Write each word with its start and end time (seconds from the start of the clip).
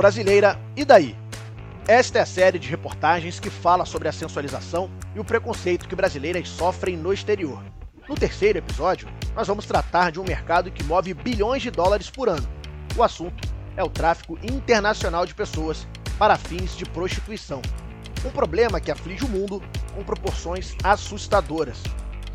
brasileira 0.00 0.58
E 0.74 0.82
daí? 0.82 1.14
Esta 1.86 2.20
é 2.20 2.22
a 2.22 2.26
série 2.26 2.58
de 2.58 2.70
reportagens 2.70 3.38
que 3.38 3.50
fala 3.50 3.84
sobre 3.84 4.08
a 4.08 4.12
sensualização 4.12 4.90
e 5.14 5.20
o 5.20 5.24
preconceito 5.24 5.86
que 5.86 5.94
brasileiras 5.94 6.48
sofrem 6.48 6.96
no 6.96 7.12
exterior. 7.12 7.62
No 8.08 8.14
terceiro 8.14 8.56
episódio, 8.56 9.06
nós 9.36 9.46
vamos 9.46 9.66
tratar 9.66 10.10
de 10.10 10.18
um 10.18 10.24
mercado 10.24 10.70
que 10.70 10.82
move 10.84 11.12
bilhões 11.12 11.60
de 11.60 11.70
dólares 11.70 12.08
por 12.08 12.30
ano. 12.30 12.48
O 12.96 13.02
assunto 13.02 13.46
é 13.76 13.84
o 13.84 13.90
tráfico 13.90 14.38
internacional 14.42 15.26
de 15.26 15.34
pessoas 15.34 15.86
para 16.18 16.38
fins 16.38 16.74
de 16.74 16.86
prostituição. 16.86 17.60
Um 18.24 18.30
problema 18.30 18.80
que 18.80 18.90
aflige 18.90 19.26
o 19.26 19.28
mundo 19.28 19.62
com 19.94 20.02
proporções 20.02 20.74
assustadoras. 20.82 21.76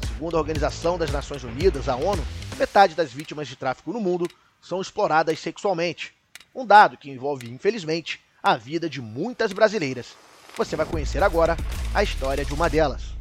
Segundo 0.08 0.38
a 0.38 0.40
Organização 0.40 1.00
das 1.00 1.10
Nações 1.10 1.44
Unidas, 1.44 1.90
a 1.90 1.96
ONU, 1.96 2.24
metade 2.60 2.94
das 2.94 3.12
vítimas 3.12 3.48
de 3.48 3.56
tráfico 3.56 3.92
no 3.92 4.00
mundo 4.00 4.28
são 4.62 4.80
exploradas 4.80 5.40
sexualmente. 5.40 6.15
Um 6.56 6.66
dado 6.66 6.96
que 6.96 7.12
envolve, 7.12 7.52
infelizmente, 7.52 8.22
a 8.42 8.56
vida 8.56 8.90
de 8.90 9.02
muitas 9.02 9.52
brasileiras. 9.52 10.16
Você 10.56 10.78
vai 10.78 10.86
conhecer 10.86 11.22
agora 11.22 11.58
a 11.94 12.02
história 12.02 12.46
de 12.46 12.54
uma 12.54 12.70
delas. 12.70 13.14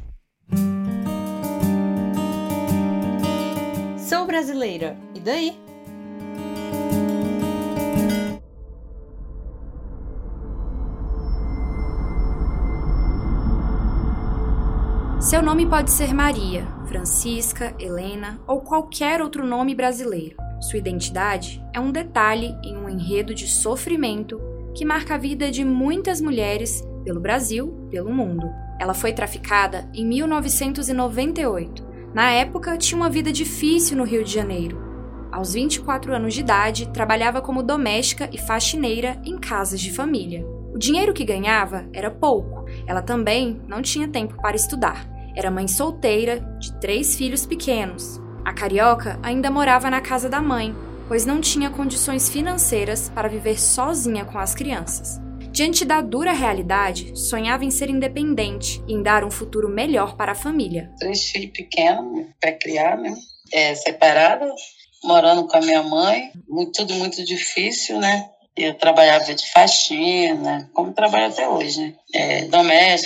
Sou 4.07 4.25
brasileira, 4.25 4.95
e 5.13 5.19
daí? 5.19 5.59
Seu 15.19 15.41
nome 15.41 15.65
pode 15.65 15.91
ser 15.91 16.13
Maria, 16.13 16.65
Francisca, 16.87 17.75
Helena 17.77 18.39
ou 18.47 18.61
qualquer 18.61 19.21
outro 19.21 19.45
nome 19.45 19.75
brasileiro. 19.75 20.44
Sua 20.65 20.79
identidade 20.79 21.63
é 21.71 21.79
um 21.79 21.91
detalhe 21.91 22.57
em 22.63 22.75
um 22.75 22.89
enredo 22.89 23.35
de 23.35 23.47
sofrimento 23.47 24.41
que 24.73 24.83
marca 24.83 25.13
a 25.13 25.17
vida 25.17 25.51
de 25.51 25.63
muitas 25.63 26.19
mulheres 26.19 26.83
pelo 27.03 27.19
Brasil, 27.19 27.87
pelo 27.91 28.11
mundo. 28.11 28.49
Ela 28.79 28.95
foi 28.95 29.13
traficada 29.13 29.87
em 29.93 30.03
1998. 30.03 31.85
Na 32.15 32.31
época, 32.31 32.79
tinha 32.79 32.99
uma 32.99 33.11
vida 33.11 33.31
difícil 33.31 33.95
no 33.95 34.05
Rio 34.05 34.23
de 34.23 34.33
Janeiro. 34.33 34.81
Aos 35.31 35.53
24 35.53 36.15
anos 36.15 36.33
de 36.33 36.39
idade, 36.39 36.89
trabalhava 36.91 37.41
como 37.41 37.61
doméstica 37.61 38.27
e 38.33 38.39
faxineira 38.39 39.21
em 39.23 39.37
casas 39.37 39.79
de 39.79 39.91
família. 39.91 40.43
O 40.73 40.79
dinheiro 40.79 41.13
que 41.13 41.23
ganhava 41.23 41.85
era 41.93 42.09
pouco. 42.09 42.65
Ela 42.87 43.03
também 43.03 43.61
não 43.67 43.83
tinha 43.83 44.07
tempo 44.07 44.41
para 44.41 44.55
estudar. 44.55 45.07
Era 45.35 45.51
mãe 45.51 45.67
solteira 45.67 46.39
de 46.59 46.73
três 46.79 47.15
filhos 47.15 47.45
pequenos. 47.45 48.24
A 48.45 48.53
carioca 48.53 49.19
ainda 49.23 49.49
morava 49.49 49.89
na 49.89 49.99
casa 49.99 50.29
da 50.29 50.39
mãe, 50.39 50.75
pois 51.07 51.25
não 51.25 51.41
tinha 51.41 51.71
condições 51.71 52.29
financeiras 52.29 53.09
para 53.09 53.27
viver 53.27 53.59
sozinha 53.59 54.23
com 54.23 54.37
as 54.37 54.53
crianças. 54.53 55.19
Diante 55.51 55.83
da 55.83 55.99
dura 55.99 56.31
realidade, 56.31 57.17
sonhava 57.17 57.65
em 57.65 57.71
ser 57.71 57.89
independente 57.89 58.83
e 58.87 58.93
em 58.93 59.01
dar 59.01 59.23
um 59.23 59.31
futuro 59.31 59.67
melhor 59.67 60.15
para 60.15 60.33
a 60.33 60.35
família. 60.35 60.91
Três 60.99 61.23
filhos 61.23 61.51
pequenos 61.57 62.27
para 62.39 62.51
criar, 62.51 62.97
né? 62.97 63.15
É, 63.51 63.73
separada, 63.73 64.47
morando 65.03 65.47
com 65.47 65.57
a 65.57 65.61
minha 65.61 65.81
mãe, 65.81 66.31
muito, 66.47 66.71
tudo 66.73 66.93
muito 66.95 67.25
difícil, 67.25 67.99
né? 67.99 68.29
Eu 68.55 68.75
trabalhava 68.75 69.33
de 69.33 69.49
faxina, 69.51 70.69
como 70.71 70.93
trabalho 70.93 71.27
até 71.27 71.47
hoje, 71.47 71.81
né? 71.81 71.93
É, 72.13 72.47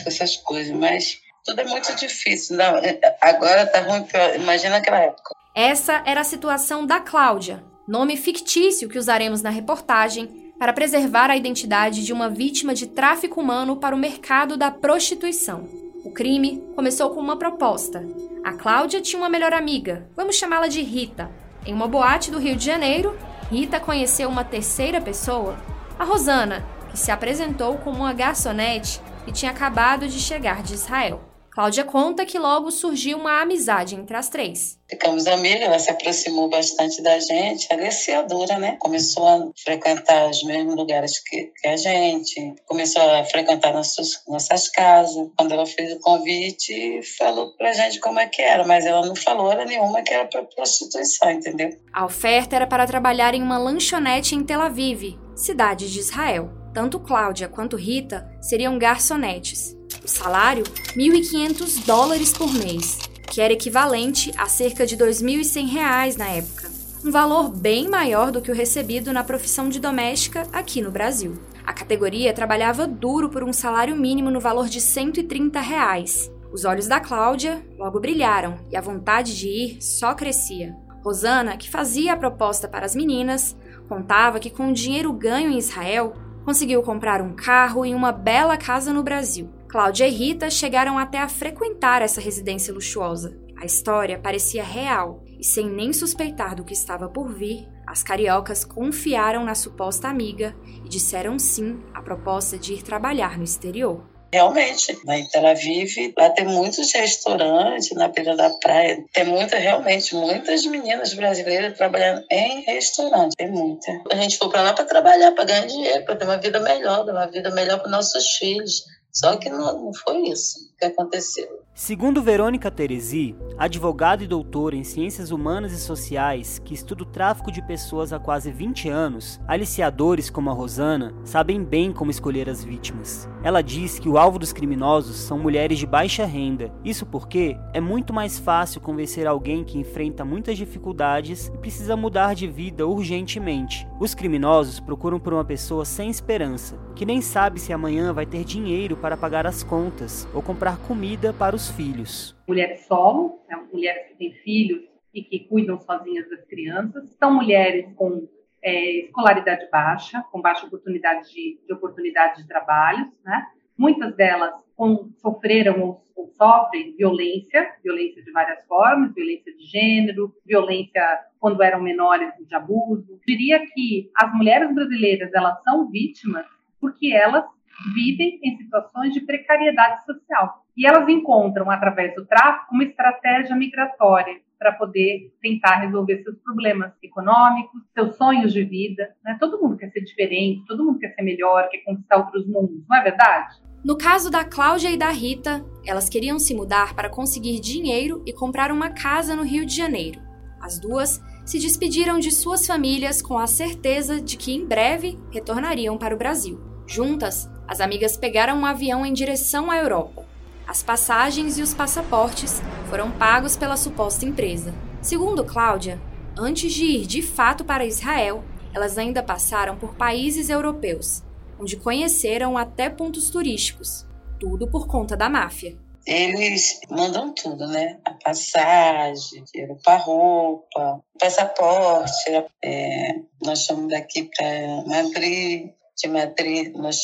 essas 0.05 0.35
coisas, 0.35 0.75
mas 0.75 1.17
tudo 1.45 1.61
é 1.61 1.65
muito 1.65 1.95
difícil. 1.95 2.57
Não, 2.57 2.77
é, 2.77 2.99
agora 3.21 3.65
tá 3.65 3.81
ruim, 3.81 4.05
imagina 4.35 4.77
aquela 4.77 4.99
época. 4.99 5.35
Essa 5.55 6.03
era 6.05 6.21
a 6.21 6.23
situação 6.23 6.85
da 6.85 6.99
Cláudia, 6.99 7.63
nome 7.87 8.15
fictício 8.15 8.87
que 8.87 8.97
usaremos 8.97 9.41
na 9.41 9.49
reportagem 9.49 10.53
para 10.59 10.73
preservar 10.73 11.29
a 11.29 11.37
identidade 11.37 12.05
de 12.05 12.11
uma 12.11 12.29
vítima 12.29 12.73
de 12.73 12.87
tráfico 12.87 13.39
humano 13.41 13.77
para 13.77 13.95
o 13.95 13.99
mercado 13.99 14.57
da 14.57 14.69
prostituição. 14.69 15.67
O 16.03 16.11
crime 16.11 16.63
começou 16.75 17.09
com 17.11 17.19
uma 17.19 17.37
proposta. 17.37 18.05
A 18.43 18.53
Cláudia 18.53 19.01
tinha 19.01 19.19
uma 19.19 19.29
melhor 19.29 19.53
amiga, 19.53 20.09
vamos 20.15 20.35
chamá-la 20.35 20.67
de 20.67 20.81
Rita. 20.81 21.31
Em 21.65 21.73
uma 21.73 21.87
boate 21.87 22.31
do 22.31 22.39
Rio 22.39 22.55
de 22.55 22.65
Janeiro, 22.65 23.17
Rita 23.51 23.79
conheceu 23.79 24.29
uma 24.29 24.43
terceira 24.43 25.01
pessoa, 25.01 25.57
a 25.97 26.03
Rosana, 26.03 26.65
que 26.91 26.99
se 26.99 27.11
apresentou 27.11 27.77
como 27.77 27.97
uma 27.97 28.13
garçonete 28.13 29.01
e 29.27 29.31
tinha 29.31 29.51
acabado 29.51 30.07
de 30.07 30.19
chegar 30.19 30.63
de 30.63 30.73
Israel. 30.73 31.28
Cláudia 31.59 31.83
conta 31.83 32.25
que 32.25 32.39
logo 32.39 32.71
surgiu 32.71 33.17
uma 33.17 33.41
amizade 33.41 33.93
entre 33.93 34.15
as 34.15 34.29
três. 34.29 34.79
Ficamos 34.89 35.27
amigas, 35.27 35.63
ela 35.63 35.77
se 35.77 35.91
aproximou 35.91 36.49
bastante 36.49 37.01
da 37.01 37.19
gente, 37.19 37.67
aliciadora, 37.69 38.57
né? 38.57 38.77
Começou 38.79 39.27
a 39.27 39.45
frequentar 39.61 40.29
os 40.29 40.41
mesmos 40.43 40.73
lugares 40.73 41.21
que, 41.21 41.51
que 41.53 41.67
a 41.67 41.75
gente, 41.75 42.55
começou 42.65 43.01
a 43.01 43.25
frequentar 43.25 43.73
nossas, 43.73 44.23
nossas 44.25 44.69
casas. 44.69 45.27
Quando 45.37 45.51
ela 45.51 45.65
fez 45.65 45.91
o 45.91 45.99
convite, 45.99 47.01
falou 47.17 47.53
pra 47.57 47.73
gente 47.73 47.99
como 47.99 48.21
é 48.21 48.27
que 48.27 48.41
era, 48.41 48.65
mas 48.65 48.85
ela 48.85 49.05
não 49.05 49.13
falou 49.17 49.47
hora 49.47 49.65
nenhuma 49.65 50.01
que 50.01 50.13
era 50.13 50.27
para 50.27 50.43
prostituição, 50.43 51.29
entendeu? 51.29 51.77
A 51.91 52.05
oferta 52.05 52.55
era 52.55 52.67
para 52.67 52.87
trabalhar 52.87 53.33
em 53.33 53.43
uma 53.43 53.57
lanchonete 53.57 54.33
em 54.33 54.45
Tel 54.45 54.61
Aviv, 54.61 55.19
cidade 55.35 55.91
de 55.91 55.99
Israel. 55.99 56.51
Tanto 56.73 57.01
Cláudia 57.01 57.49
quanto 57.49 57.75
Rita 57.75 58.31
seriam 58.39 58.79
garçonetes. 58.79 59.77
Salário, 60.09 60.63
1.500 60.97 61.85
dólares 61.85 62.33
por 62.33 62.51
mês, 62.53 62.97
que 63.31 63.39
era 63.39 63.53
equivalente 63.53 64.31
a 64.37 64.47
cerca 64.47 64.85
de 64.85 64.97
2.100 64.97 65.67
reais 65.67 66.17
na 66.17 66.27
época. 66.27 66.69
Um 67.05 67.11
valor 67.11 67.49
bem 67.49 67.87
maior 67.87 68.31
do 68.31 68.41
que 68.41 68.51
o 68.51 68.55
recebido 68.55 69.13
na 69.13 69.23
profissão 69.23 69.69
de 69.69 69.79
doméstica 69.79 70.45
aqui 70.51 70.81
no 70.81 70.91
Brasil. 70.91 71.39
A 71.65 71.71
categoria 71.71 72.33
trabalhava 72.33 72.85
duro 72.87 73.29
por 73.29 73.43
um 73.43 73.53
salário 73.53 73.95
mínimo 73.95 74.29
no 74.29 74.39
valor 74.39 74.67
de 74.67 74.81
130 74.81 75.61
reais. 75.61 76.29
Os 76.51 76.65
olhos 76.65 76.87
da 76.87 76.99
Cláudia 76.99 77.63
logo 77.77 77.99
brilharam 77.99 78.57
e 78.71 78.75
a 78.75 78.81
vontade 78.81 79.37
de 79.37 79.47
ir 79.47 79.77
só 79.79 80.13
crescia. 80.13 80.75
Rosana, 81.03 81.55
que 81.55 81.69
fazia 81.69 82.13
a 82.13 82.17
proposta 82.17 82.67
para 82.67 82.85
as 82.85 82.95
meninas, 82.95 83.55
contava 83.87 84.39
que 84.39 84.49
com 84.49 84.69
o 84.69 84.73
dinheiro 84.73 85.13
ganho 85.13 85.51
em 85.51 85.57
Israel, 85.57 86.15
conseguiu 86.43 86.81
comprar 86.81 87.21
um 87.21 87.33
carro 87.33 87.85
e 87.85 87.93
uma 87.93 88.11
bela 88.11 88.57
casa 88.57 88.91
no 88.91 89.03
Brasil. 89.03 89.58
Cláudia 89.69 90.07
e 90.07 90.09
Rita 90.09 90.49
chegaram 90.49 90.97
até 90.97 91.19
a 91.19 91.29
frequentar 91.29 92.01
essa 92.01 92.19
residência 92.19 92.73
luxuosa. 92.73 93.37
A 93.55 93.65
história 93.65 94.17
parecia 94.17 94.63
real 94.63 95.23
e, 95.39 95.43
sem 95.43 95.69
nem 95.69 95.93
suspeitar 95.93 96.55
do 96.55 96.63
que 96.63 96.73
estava 96.73 97.07
por 97.07 97.31
vir, 97.31 97.67
as 97.85 98.01
cariocas 98.01 98.65
confiaram 98.65 99.45
na 99.45 99.53
suposta 99.53 100.07
amiga 100.07 100.55
e 100.83 100.89
disseram 100.89 101.37
sim 101.37 101.83
à 101.93 102.01
proposta 102.01 102.57
de 102.57 102.73
ir 102.73 102.81
trabalhar 102.81 103.37
no 103.37 103.43
exterior. 103.43 104.09
Realmente, 104.33 104.97
lá 105.05 105.17
em 105.17 105.27
Tel 105.27 105.45
Aviv, 105.45 106.13
lá 106.17 106.29
tem 106.31 106.45
muitos 106.45 106.91
restaurantes 106.91 107.91
na 107.95 108.07
beira 108.07 108.35
da 108.35 108.49
praia. 108.49 109.03
Tem 109.13 109.25
muita, 109.25 109.57
realmente, 109.57 110.15
muitas 110.15 110.65
meninas 110.65 111.13
brasileiras 111.13 111.77
trabalhando 111.77 112.23
em 112.31 112.61
restaurante. 112.61 113.35
Tem 113.35 113.49
muita. 113.49 113.91
A 114.11 114.15
gente 114.15 114.37
foi 114.37 114.49
para 114.49 114.63
lá 114.63 114.73
para 114.73 114.85
trabalhar, 114.85 115.31
para 115.33 115.45
ganhar 115.45 115.65
dinheiro, 115.67 116.05
para 116.05 116.15
ter 116.15 116.25
uma 116.25 116.37
vida 116.37 116.59
melhor, 116.59 117.07
uma 117.07 117.27
vida 117.27 117.51
melhor 117.51 117.79
para 117.79 117.89
nossos 117.89 118.37
filhos. 118.37 118.83
Só 119.11 119.37
que 119.37 119.49
não, 119.49 119.85
não 119.85 119.93
foi 119.93 120.29
isso 120.29 120.71
que 120.77 120.85
aconteceu. 120.85 121.58
Segundo 121.79 122.21
Verônica 122.21 122.69
Teresi, 122.69 123.37
advogada 123.57 124.21
e 124.21 124.27
doutora 124.27 124.75
em 124.75 124.83
Ciências 124.83 125.31
Humanas 125.31 125.71
e 125.71 125.79
Sociais, 125.79 126.59
que 126.59 126.73
estuda 126.73 127.03
o 127.03 127.05
tráfico 127.05 127.49
de 127.49 127.61
pessoas 127.61 128.11
há 128.11 128.19
quase 128.19 128.51
20 128.51 128.89
anos, 128.89 129.39
aliciadores 129.47 130.29
como 130.29 130.49
a 130.49 130.53
Rosana 130.53 131.15
sabem 131.23 131.63
bem 131.63 131.93
como 131.93 132.11
escolher 132.11 132.49
as 132.49 132.65
vítimas. 132.65 133.29
Ela 133.41 133.61
diz 133.61 133.97
que 133.97 134.09
o 134.09 134.17
alvo 134.17 134.37
dos 134.37 134.51
criminosos 134.51 135.15
são 135.15 135.39
mulheres 135.39 135.79
de 135.79 135.85
baixa 135.85 136.25
renda. 136.25 136.69
Isso 136.83 137.05
porque 137.05 137.55
é 137.73 137.79
muito 137.79 138.13
mais 138.13 138.37
fácil 138.37 138.81
convencer 138.81 139.25
alguém 139.25 139.63
que 139.63 139.79
enfrenta 139.79 140.25
muitas 140.25 140.57
dificuldades 140.57 141.47
e 141.47 141.57
precisa 141.59 141.95
mudar 141.95 142.35
de 142.35 142.45
vida 142.45 142.85
urgentemente. 142.85 143.87
Os 144.01 144.13
criminosos 144.13 144.81
procuram 144.81 145.17
por 145.17 145.33
uma 145.33 145.45
pessoa 145.45 145.85
sem 145.85 146.09
esperança, 146.09 146.77
que 146.93 147.05
nem 147.05 147.21
sabe 147.21 147.57
se 147.57 147.71
amanhã 147.71 148.11
vai 148.11 148.25
ter 148.25 148.43
dinheiro 148.43 148.97
para 148.97 149.15
pagar 149.15 149.47
as 149.47 149.63
contas 149.63 150.27
ou 150.33 150.41
comprar 150.41 150.75
comida 150.79 151.31
para 151.31 151.55
os 151.55 151.68
filhos. 151.71 152.35
Mulheres 152.47 152.81
solo, 152.85 153.41
né, 153.47 153.57
mulheres 153.71 154.07
que 154.07 154.15
têm 154.15 154.33
filhos 154.33 154.83
e 155.13 155.23
que 155.23 155.39
cuidam 155.39 155.79
sozinhas 155.79 156.29
das 156.29 156.45
crianças, 156.45 157.09
são 157.17 157.33
mulheres 157.33 157.91
com 157.95 158.27
é, 158.61 159.05
escolaridade 159.05 159.67
baixa, 159.71 160.23
com 160.31 160.41
baixa 160.41 160.65
oportunidade 160.65 161.31
de, 161.31 161.59
de 161.65 161.73
oportunidade 161.73 162.41
de 162.41 162.47
trabalhos, 162.47 163.07
né? 163.23 163.47
Muitas 163.77 164.13
delas 164.15 164.53
com, 164.75 165.09
sofreram 165.21 165.81
ou, 165.81 166.03
ou, 166.15 166.27
sofrem 166.27 166.95
violência, 166.97 167.75
violência 167.81 168.21
de 168.21 168.31
várias 168.31 168.65
formas, 168.65 169.13
violência 169.13 169.55
de 169.55 169.63
gênero, 169.65 170.33
violência 170.45 171.01
quando 171.39 171.63
eram 171.63 171.81
menores 171.81 172.29
de 172.45 172.55
abuso. 172.55 173.19
Diria 173.25 173.65
que 173.73 174.11
as 174.15 174.33
mulheres 174.33 174.73
brasileiras 174.75 175.33
elas 175.33 175.61
são 175.63 175.89
vítimas 175.89 176.45
porque 176.81 177.13
elas 177.13 177.45
vivem 177.93 178.39
em 178.43 178.57
situações 178.57 179.13
de 179.13 179.21
precariedade 179.21 180.05
social. 180.05 180.63
E 180.75 180.85
elas 180.85 181.07
encontram, 181.09 181.69
através 181.69 182.15
do 182.15 182.25
tráfico, 182.25 182.73
uma 182.73 182.83
estratégia 182.83 183.55
migratória 183.55 184.39
para 184.57 184.73
poder 184.73 185.33
tentar 185.41 185.77
resolver 185.77 186.21
seus 186.23 186.37
problemas 186.39 186.91
econômicos, 187.01 187.81
seus 187.93 188.15
sonhos 188.17 188.51
de 188.51 188.63
vida. 188.63 189.09
Né? 189.23 189.37
Todo 189.39 189.59
mundo 189.61 189.77
quer 189.77 189.89
ser 189.89 190.01
diferente, 190.01 190.65
todo 190.67 190.83
mundo 190.83 190.99
quer 190.99 191.13
ser 191.15 191.21
melhor, 191.21 191.69
quer 191.69 191.79
conquistar 191.79 192.17
outros 192.17 192.45
mundos, 192.45 192.83
não 192.87 192.97
é 192.97 193.03
verdade? 193.03 193.57
No 193.83 193.97
caso 193.97 194.29
da 194.29 194.43
Cláudia 194.43 194.91
e 194.91 194.97
da 194.97 195.09
Rita, 195.09 195.65
elas 195.85 196.09
queriam 196.09 196.37
se 196.37 196.53
mudar 196.53 196.93
para 196.93 197.09
conseguir 197.09 197.61
dinheiro 197.61 198.21
e 198.25 198.33
comprar 198.33 198.73
uma 198.73 198.89
casa 198.89 199.35
no 199.35 199.43
Rio 199.43 199.65
de 199.65 199.73
Janeiro. 199.73 200.21
As 200.61 200.77
duas 200.77 201.21
se 201.45 201.57
despediram 201.57 202.19
de 202.19 202.29
suas 202.29 202.67
famílias 202.67 203.21
com 203.21 203.39
a 203.39 203.47
certeza 203.47 204.21
de 204.21 204.35
que 204.35 204.53
em 204.53 204.65
breve 204.67 205.17
retornariam 205.31 205.97
para 205.97 206.13
o 206.13 206.17
Brasil. 206.17 206.59
Juntas, 206.85 207.49
as 207.69 207.79
amigas 207.79 208.17
pegaram 208.17 208.57
um 208.57 208.65
avião 208.65 209.05
em 209.05 209.13
direção 209.13 209.69
à 209.69 209.77
Europa. 209.77 210.25
As 210.67 210.81
passagens 210.81 211.59
e 211.59 211.61
os 211.61 211.71
passaportes 211.71 212.59
foram 212.89 213.11
pagos 213.11 213.55
pela 213.55 213.77
suposta 213.77 214.25
empresa. 214.25 214.73
Segundo 215.03 215.45
Cláudia, 215.45 216.01
antes 216.35 216.73
de 216.73 216.83
ir 216.85 217.05
de 217.05 217.21
fato 217.21 217.63
para 217.63 217.85
Israel, 217.85 218.43
elas 218.73 218.97
ainda 218.97 219.21
passaram 219.21 219.77
por 219.77 219.93
países 219.93 220.49
europeus, 220.49 221.21
onde 221.59 221.77
conheceram 221.77 222.57
até 222.57 222.89
pontos 222.89 223.29
turísticos, 223.29 224.03
tudo 224.39 224.67
por 224.67 224.87
conta 224.87 225.15
da 225.15 225.29
máfia. 225.29 225.77
Eles 226.07 226.79
mandam 226.89 227.31
tudo, 227.35 227.67
né? 227.67 227.99
A 228.03 228.15
passagem, 228.15 229.43
dinheiro 229.53 229.77
para 229.83 229.97
roupa, 229.97 231.03
passaporte. 231.19 232.31
É, 232.63 233.13
nós 233.43 233.67
fomos 233.67 233.91
daqui 233.91 234.27
para 234.35 234.83
Madrid, 234.87 235.69
de 236.01 236.09
Madrid 236.09 236.73
nós 236.77 237.03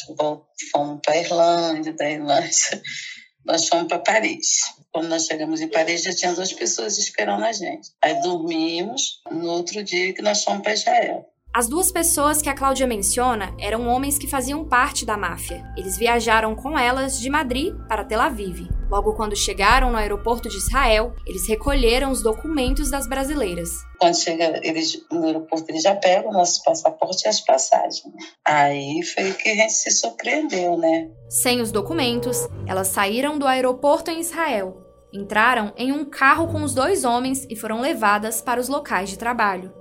fomos 0.71 1.00
para 1.03 1.18
Irlanda, 1.18 1.94
da 1.94 2.09
Irlanda 2.09 2.50
nós 3.45 3.68
fomos 3.68 3.88
para 3.88 4.00
Paris. 4.00 4.74
Quando 4.92 5.07
nós 5.07 5.25
chegamos 5.25 5.62
em 5.62 5.68
Paris, 5.68 6.03
já 6.03 6.13
tinha 6.13 6.33
duas 6.33 6.51
pessoas 6.51 6.97
esperando 6.97 7.44
a 7.44 7.51
gente. 7.51 7.89
Aí 8.03 8.19
dormimos 8.21 9.21
no 9.31 9.50
outro 9.50 9.83
dia 9.83 10.13
que 10.13 10.21
nós 10.21 10.44
fomos 10.44 10.63
para 10.63 10.74
Israel. 10.74 11.25
As 11.53 11.69
duas 11.69 11.92
pessoas 11.92 12.42
que 12.42 12.50
a 12.50 12.53
Cláudia 12.53 12.88
menciona 12.88 13.56
eram 13.59 13.88
homens 13.88 14.18
que 14.18 14.27
faziam 14.27 14.68
parte 14.68 15.06
da 15.06 15.15
máfia. 15.15 15.63
Eles 15.77 15.97
viajaram 15.97 16.53
com 16.56 16.77
elas 16.77 17.19
de 17.19 17.30
Madrid 17.30 17.74
para 17.88 18.03
Tel 18.03 18.19
Aviv. 18.19 18.68
Logo 18.89 19.13
quando 19.13 19.35
chegaram 19.35 19.91
no 19.91 19.97
aeroporto 19.97 20.47
de 20.47 20.57
Israel, 20.57 21.15
eles 21.25 21.47
recolheram 21.47 22.11
os 22.11 22.21
documentos 22.21 22.91
das 22.91 23.07
brasileiras. 23.07 23.71
Quando 23.99 24.15
chega 24.15 24.59
eles, 24.63 25.03
no 25.11 25.25
aeroporto, 25.25 25.71
eles 25.71 25.81
já 25.81 25.95
pegam 25.95 26.29
o 26.29 26.33
nosso 26.33 26.63
passaporte 26.63 27.25
e 27.25 27.27
as 27.27 27.41
passagens. 27.41 28.03
Aí 28.45 29.01
foi 29.03 29.33
que 29.33 29.49
a 29.49 29.55
gente 29.55 29.73
se 29.73 29.89
surpreendeu, 29.89 30.77
né? 30.77 31.09
Sem 31.27 31.61
os 31.61 31.71
documentos, 31.71 32.47
elas 32.67 32.89
saíram 32.89 33.39
do 33.39 33.47
aeroporto 33.47 34.11
em 34.11 34.19
Israel, 34.19 34.77
entraram 35.11 35.73
em 35.75 35.91
um 35.91 36.05
carro 36.05 36.47
com 36.47 36.61
os 36.63 36.73
dois 36.73 37.03
homens 37.03 37.47
e 37.49 37.55
foram 37.55 37.81
levadas 37.81 38.41
para 38.41 38.59
os 38.59 38.69
locais 38.69 39.09
de 39.09 39.17
trabalho. 39.17 39.73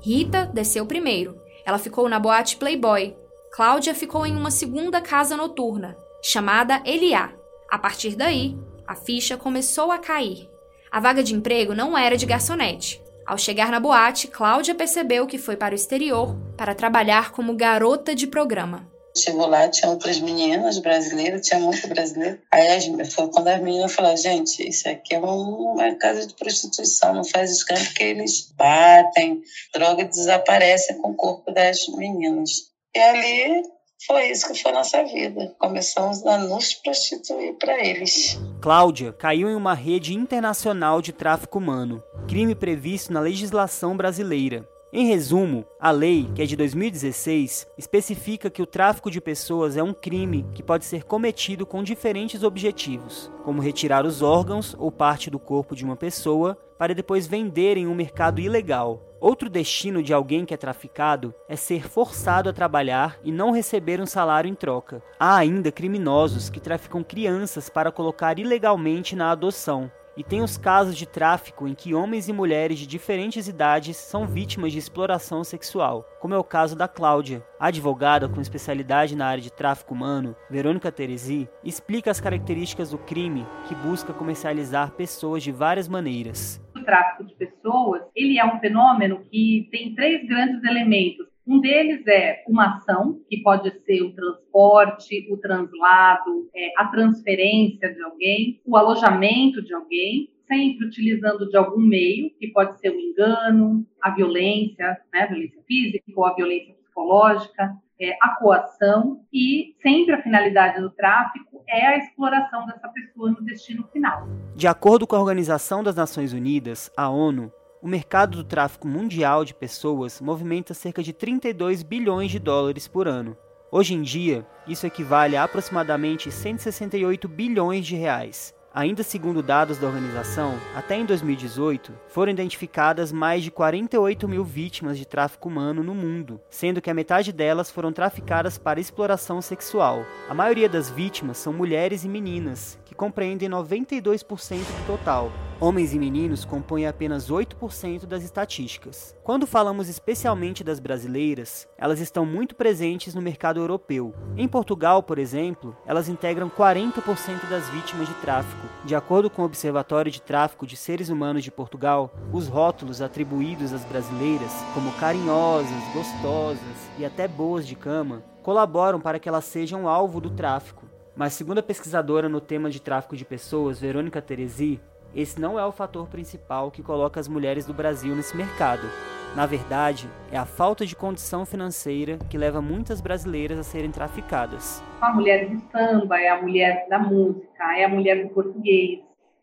Rita 0.00 0.46
desceu 0.46 0.86
primeiro. 0.86 1.36
Ela 1.64 1.78
ficou 1.78 2.08
na 2.08 2.18
boate 2.18 2.56
Playboy. 2.56 3.16
Cláudia 3.52 3.94
ficou 3.94 4.24
em 4.24 4.36
uma 4.36 4.50
segunda 4.50 5.00
casa 5.00 5.36
noturna, 5.36 5.96
chamada 6.22 6.80
Eliá. 6.84 7.32
A 7.72 7.78
partir 7.78 8.14
daí, 8.14 8.54
a 8.86 8.94
ficha 8.94 9.38
começou 9.38 9.90
a 9.90 9.96
cair. 9.96 10.46
A 10.90 11.00
vaga 11.00 11.22
de 11.22 11.34
emprego 11.34 11.74
não 11.74 11.96
era 11.96 12.18
de 12.18 12.26
garçonete. 12.26 13.02
Ao 13.26 13.38
chegar 13.38 13.70
na 13.70 13.80
boate, 13.80 14.28
Cláudia 14.28 14.74
percebeu 14.74 15.26
que 15.26 15.38
foi 15.38 15.56
para 15.56 15.72
o 15.72 15.74
exterior 15.74 16.36
para 16.54 16.74
trabalhar 16.74 17.32
como 17.32 17.56
garota 17.56 18.14
de 18.14 18.26
programa. 18.26 18.86
Chegou 19.16 19.46
lá, 19.46 19.70
tinha 19.70 19.90
outras 19.90 20.20
meninas 20.20 20.80
brasileiras, 20.80 21.46
tinha 21.46 21.58
muito 21.60 21.88
brasileiro. 21.88 22.38
Aí 22.52 22.78
foi 23.06 23.28
quando 23.28 23.48
as 23.48 23.62
meninas 23.62 23.94
falaram, 23.94 24.18
gente, 24.18 24.68
isso 24.68 24.86
aqui 24.86 25.14
é 25.14 25.18
uma 25.18 25.94
casa 25.94 26.26
de 26.26 26.34
prostituição, 26.34 27.14
não 27.14 27.24
faz 27.24 27.50
escândalo 27.50 27.86
porque 27.86 28.04
eles 28.04 28.52
batem, 28.54 29.40
droga 29.72 30.04
desaparece 30.04 30.92
com 31.00 31.12
o 31.12 31.16
corpo 31.16 31.50
das 31.50 31.88
meninas. 31.88 32.70
E 32.94 33.00
ali 33.00 33.62
foi 34.06 34.30
isso 34.30 34.52
que 34.52 34.62
foi 34.62 34.72
nossa 34.72 35.02
vida. 35.04 35.54
Começamos 35.58 36.24
a 36.26 36.38
nos 36.38 36.74
prostituir 36.74 37.54
para 37.54 37.84
eles. 37.84 38.40
Cláudia 38.60 39.12
caiu 39.12 39.48
em 39.48 39.54
uma 39.54 39.74
rede 39.74 40.14
internacional 40.14 41.00
de 41.00 41.12
tráfico 41.12 41.58
humano, 41.58 42.02
crime 42.28 42.54
previsto 42.54 43.12
na 43.12 43.20
legislação 43.20 43.96
brasileira. 43.96 44.68
Em 44.94 45.06
resumo, 45.06 45.64
a 45.80 45.90
lei, 45.90 46.28
que 46.34 46.42
é 46.42 46.44
de 46.44 46.54
2016, 46.54 47.66
especifica 47.78 48.50
que 48.50 48.60
o 48.60 48.66
tráfico 48.66 49.10
de 49.10 49.22
pessoas 49.22 49.74
é 49.74 49.82
um 49.82 49.94
crime 49.94 50.44
que 50.54 50.62
pode 50.62 50.84
ser 50.84 51.04
cometido 51.04 51.64
com 51.64 51.82
diferentes 51.82 52.42
objetivos, 52.42 53.32
como 53.42 53.62
retirar 53.62 54.04
os 54.04 54.20
órgãos 54.20 54.76
ou 54.78 54.92
parte 54.92 55.30
do 55.30 55.38
corpo 55.38 55.74
de 55.74 55.82
uma 55.82 55.96
pessoa 55.96 56.58
para 56.78 56.94
depois 56.94 57.26
vender 57.26 57.78
em 57.78 57.86
um 57.86 57.94
mercado 57.94 58.38
ilegal. 58.38 59.11
Outro 59.22 59.48
destino 59.48 60.02
de 60.02 60.12
alguém 60.12 60.44
que 60.44 60.52
é 60.52 60.56
traficado 60.56 61.32
é 61.48 61.54
ser 61.54 61.88
forçado 61.88 62.48
a 62.48 62.52
trabalhar 62.52 63.20
e 63.22 63.30
não 63.30 63.52
receber 63.52 64.00
um 64.00 64.04
salário 64.04 64.50
em 64.50 64.54
troca. 64.54 65.00
Há 65.16 65.36
ainda 65.36 65.70
criminosos 65.70 66.50
que 66.50 66.58
traficam 66.58 67.04
crianças 67.04 67.70
para 67.70 67.92
colocar 67.92 68.40
ilegalmente 68.40 69.14
na 69.14 69.30
adoção, 69.30 69.88
e 70.16 70.24
tem 70.24 70.42
os 70.42 70.56
casos 70.56 70.96
de 70.96 71.06
tráfico 71.06 71.68
em 71.68 71.74
que 71.74 71.94
homens 71.94 72.28
e 72.28 72.32
mulheres 72.32 72.80
de 72.80 72.86
diferentes 72.86 73.46
idades 73.46 73.96
são 73.96 74.26
vítimas 74.26 74.72
de 74.72 74.78
exploração 74.78 75.44
sexual, 75.44 76.04
como 76.20 76.34
é 76.34 76.38
o 76.38 76.42
caso 76.42 76.74
da 76.74 76.88
Cláudia. 76.88 77.46
Advogada 77.60 78.28
com 78.28 78.40
especialidade 78.40 79.14
na 79.14 79.26
área 79.26 79.40
de 79.40 79.52
tráfico 79.52 79.94
humano, 79.94 80.34
Verônica 80.50 80.90
Teresi, 80.90 81.48
explica 81.62 82.10
as 82.10 82.20
características 82.20 82.90
do 82.90 82.98
crime 82.98 83.46
que 83.68 83.74
busca 83.76 84.12
comercializar 84.12 84.90
pessoas 84.90 85.44
de 85.44 85.52
várias 85.52 85.86
maneiras. 85.86 86.60
Tráfico 86.84 87.24
de 87.24 87.34
pessoas, 87.34 88.02
ele 88.14 88.38
é 88.38 88.44
um 88.44 88.58
fenômeno 88.60 89.24
que 89.30 89.68
tem 89.70 89.94
três 89.94 90.26
grandes 90.26 90.62
elementos. 90.64 91.26
Um 91.46 91.60
deles 91.60 92.06
é 92.06 92.44
uma 92.46 92.76
ação, 92.76 93.20
que 93.28 93.42
pode 93.42 93.70
ser 93.84 94.02
o 94.02 94.12
transporte, 94.12 95.28
o 95.30 95.36
translado, 95.36 96.48
é, 96.54 96.72
a 96.78 96.86
transferência 96.86 97.92
de 97.92 98.00
alguém, 98.02 98.60
o 98.64 98.76
alojamento 98.76 99.60
de 99.60 99.74
alguém, 99.74 100.30
sempre 100.46 100.86
utilizando 100.86 101.48
de 101.48 101.56
algum 101.56 101.80
meio, 101.80 102.30
que 102.38 102.48
pode 102.48 102.78
ser 102.78 102.90
o 102.90 103.00
engano, 103.00 103.84
a 104.00 104.10
violência, 104.10 104.98
né, 105.12 105.22
a 105.22 105.26
violência 105.26 105.60
física 105.66 106.04
ou 106.14 106.26
a 106.26 106.34
violência 106.34 106.74
psicológica, 106.74 107.76
é, 108.00 108.16
a 108.20 108.36
coação 108.36 109.20
e 109.32 109.74
sempre 109.82 110.14
a 110.14 110.22
finalidade 110.22 110.80
do 110.80 110.90
tráfico 110.90 111.51
é 111.68 111.86
a 111.86 111.96
exploração 111.96 112.66
dessa 112.66 112.88
pessoa 112.88 113.30
no 113.30 113.42
destino 113.42 113.86
final. 113.92 114.28
De 114.54 114.66
acordo 114.66 115.06
com 115.06 115.16
a 115.16 115.20
Organização 115.20 115.82
das 115.82 115.96
Nações 115.96 116.32
Unidas, 116.32 116.90
a 116.96 117.08
ONU, 117.08 117.52
o 117.82 117.88
mercado 117.88 118.36
do 118.36 118.44
tráfico 118.44 118.86
mundial 118.86 119.44
de 119.44 119.54
pessoas 119.54 120.20
movimenta 120.20 120.72
cerca 120.72 121.02
de 121.02 121.12
32 121.12 121.82
bilhões 121.82 122.30
de 122.30 122.38
dólares 122.38 122.86
por 122.86 123.08
ano. 123.08 123.36
Hoje 123.70 123.94
em 123.94 124.02
dia, 124.02 124.46
isso 124.68 124.86
equivale 124.86 125.36
a 125.36 125.44
aproximadamente 125.44 126.30
168 126.30 127.26
bilhões 127.26 127.86
de 127.86 127.96
reais. 127.96 128.54
Ainda 128.74 129.02
segundo 129.02 129.42
dados 129.42 129.76
da 129.76 129.86
organização, 129.86 130.58
até 130.74 130.96
em 130.96 131.04
2018 131.04 131.92
foram 132.08 132.32
identificadas 132.32 133.12
mais 133.12 133.42
de 133.42 133.50
48 133.50 134.26
mil 134.26 134.42
vítimas 134.42 134.96
de 134.96 135.04
tráfico 135.04 135.46
humano 135.46 135.82
no 135.82 135.94
mundo, 135.94 136.40
sendo 136.48 136.80
que 136.80 136.88
a 136.88 136.94
metade 136.94 137.32
delas 137.32 137.70
foram 137.70 137.92
traficadas 137.92 138.56
para 138.56 138.80
exploração 138.80 139.42
sexual. 139.42 140.06
A 140.26 140.32
maioria 140.32 140.70
das 140.70 140.88
vítimas 140.88 141.36
são 141.36 141.52
mulheres 141.52 142.02
e 142.02 142.08
meninas, 142.08 142.78
que 142.92 142.96
compreendem 142.96 143.48
92% 143.48 144.58
do 144.58 144.86
total, 144.86 145.32
Homens 145.62 145.94
e 145.94 145.98
meninos 146.00 146.44
compõem 146.44 146.88
apenas 146.88 147.30
8% 147.30 148.04
das 148.04 148.24
estatísticas. 148.24 149.14
Quando 149.22 149.46
falamos 149.46 149.88
especialmente 149.88 150.64
das 150.64 150.80
brasileiras, 150.80 151.68
elas 151.78 152.00
estão 152.00 152.26
muito 152.26 152.56
presentes 152.56 153.14
no 153.14 153.22
mercado 153.22 153.60
europeu. 153.60 154.12
Em 154.36 154.48
Portugal, 154.48 155.04
por 155.04 155.20
exemplo, 155.20 155.76
elas 155.86 156.08
integram 156.08 156.50
40% 156.50 157.48
das 157.48 157.68
vítimas 157.68 158.08
de 158.08 158.14
tráfico. 158.14 158.66
De 158.84 158.96
acordo 158.96 159.30
com 159.30 159.42
o 159.42 159.44
Observatório 159.44 160.10
de 160.10 160.20
Tráfico 160.20 160.66
de 160.66 160.76
Seres 160.76 161.08
Humanos 161.08 161.44
de 161.44 161.52
Portugal, 161.52 162.12
os 162.32 162.48
rótulos 162.48 163.00
atribuídos 163.00 163.72
às 163.72 163.84
brasileiras, 163.84 164.50
como 164.74 164.90
carinhosas, 164.94 165.70
gostosas 165.94 166.58
e 166.98 167.04
até 167.04 167.28
boas 167.28 167.68
de 167.68 167.76
cama, 167.76 168.24
colaboram 168.42 169.00
para 169.00 169.20
que 169.20 169.28
elas 169.28 169.44
sejam 169.44 169.86
alvo 169.88 170.20
do 170.20 170.30
tráfico. 170.30 170.91
Mas, 171.14 171.34
segundo 171.34 171.58
a 171.58 171.62
pesquisadora 171.62 172.28
no 172.28 172.40
tema 172.40 172.70
de 172.70 172.80
tráfico 172.80 173.16
de 173.16 173.24
pessoas, 173.24 173.78
Verônica 173.78 174.22
Teresi, 174.22 174.80
esse 175.14 175.38
não 175.38 175.58
é 175.58 175.66
o 175.66 175.72
fator 175.72 176.08
principal 176.08 176.70
que 176.70 176.82
coloca 176.82 177.20
as 177.20 177.28
mulheres 177.28 177.66
do 177.66 177.74
Brasil 177.74 178.16
nesse 178.16 178.34
mercado. 178.34 178.88
Na 179.36 179.44
verdade, 179.44 180.08
é 180.30 180.38
a 180.38 180.46
falta 180.46 180.86
de 180.86 180.96
condição 180.96 181.44
financeira 181.44 182.18
que 182.30 182.38
leva 182.38 182.62
muitas 182.62 183.00
brasileiras 183.00 183.58
a 183.58 183.62
serem 183.62 183.90
traficadas. 183.90 184.82
A 185.02 185.12
mulher 185.12 185.50
do 185.50 185.60
samba, 185.70 186.18
é 186.18 186.30
a 186.30 186.40
mulher 186.40 186.86
da 186.88 186.98
música, 186.98 187.76
é 187.76 187.84
a 187.84 187.88
mulher 187.88 188.26
do 188.26 188.32
português. 188.32 189.00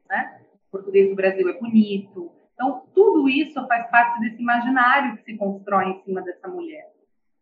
Né? 0.10 0.42
O 0.68 0.72
português 0.72 1.10
do 1.10 1.16
Brasil 1.16 1.48
é 1.50 1.60
bonito. 1.60 2.32
Então, 2.54 2.84
tudo 2.96 3.30
isso 3.30 3.66
faz 3.68 3.90
parte 3.92 4.20
desse 4.22 4.42
imaginário 4.42 5.18
que 5.18 5.24
se 5.24 5.38
constrói 5.38 5.86
em 5.86 6.04
cima 6.04 6.22
dessa 6.22 6.48
mulher. 6.48 6.92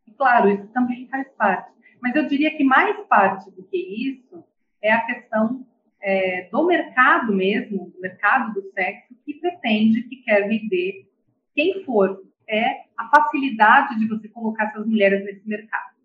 E, 0.06 0.12
claro, 0.12 0.50
isso 0.50 0.68
também 0.68 1.08
faz 1.10 1.28
parte. 1.38 1.77
Mas 2.02 2.16
eu 2.16 2.28
diria 2.28 2.56
que 2.56 2.64
mais 2.64 2.98
parte 3.08 3.50
do 3.52 3.64
que 3.64 3.78
isso 3.78 4.44
é 4.82 4.92
a 4.92 5.06
questão 5.06 5.66
é, 6.02 6.48
do 6.52 6.66
mercado 6.66 7.34
mesmo, 7.34 7.90
do 7.90 8.00
mercado 8.00 8.54
do 8.54 8.62
sexo, 8.72 9.16
que 9.26 9.40
entende 9.68 10.04
que 10.04 10.18
quer 10.18 10.48
vender 10.48 11.08
quem 11.56 11.84
for. 11.84 12.24
É 12.48 12.86
a 12.96 13.10
facilidade 13.10 14.00
de 14.00 14.08
você 14.08 14.30
colocar 14.30 14.66
essas 14.66 14.86
mulheres 14.86 15.26
nesse 15.26 15.48
mercado. 15.48 15.96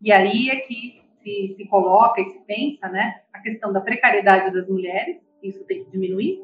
E 0.00 0.12
aí 0.12 0.50
é 0.50 0.56
que 0.56 1.02
se, 1.22 1.54
se 1.56 1.64
coloca 1.66 2.20
e 2.20 2.30
se 2.30 2.40
pensa 2.40 2.88
né, 2.88 3.22
a 3.32 3.38
questão 3.40 3.72
da 3.72 3.80
precariedade 3.80 4.52
das 4.52 4.68
mulheres, 4.68 5.16
isso 5.42 5.64
tem 5.64 5.84
que 5.84 5.90
diminuir, 5.90 6.42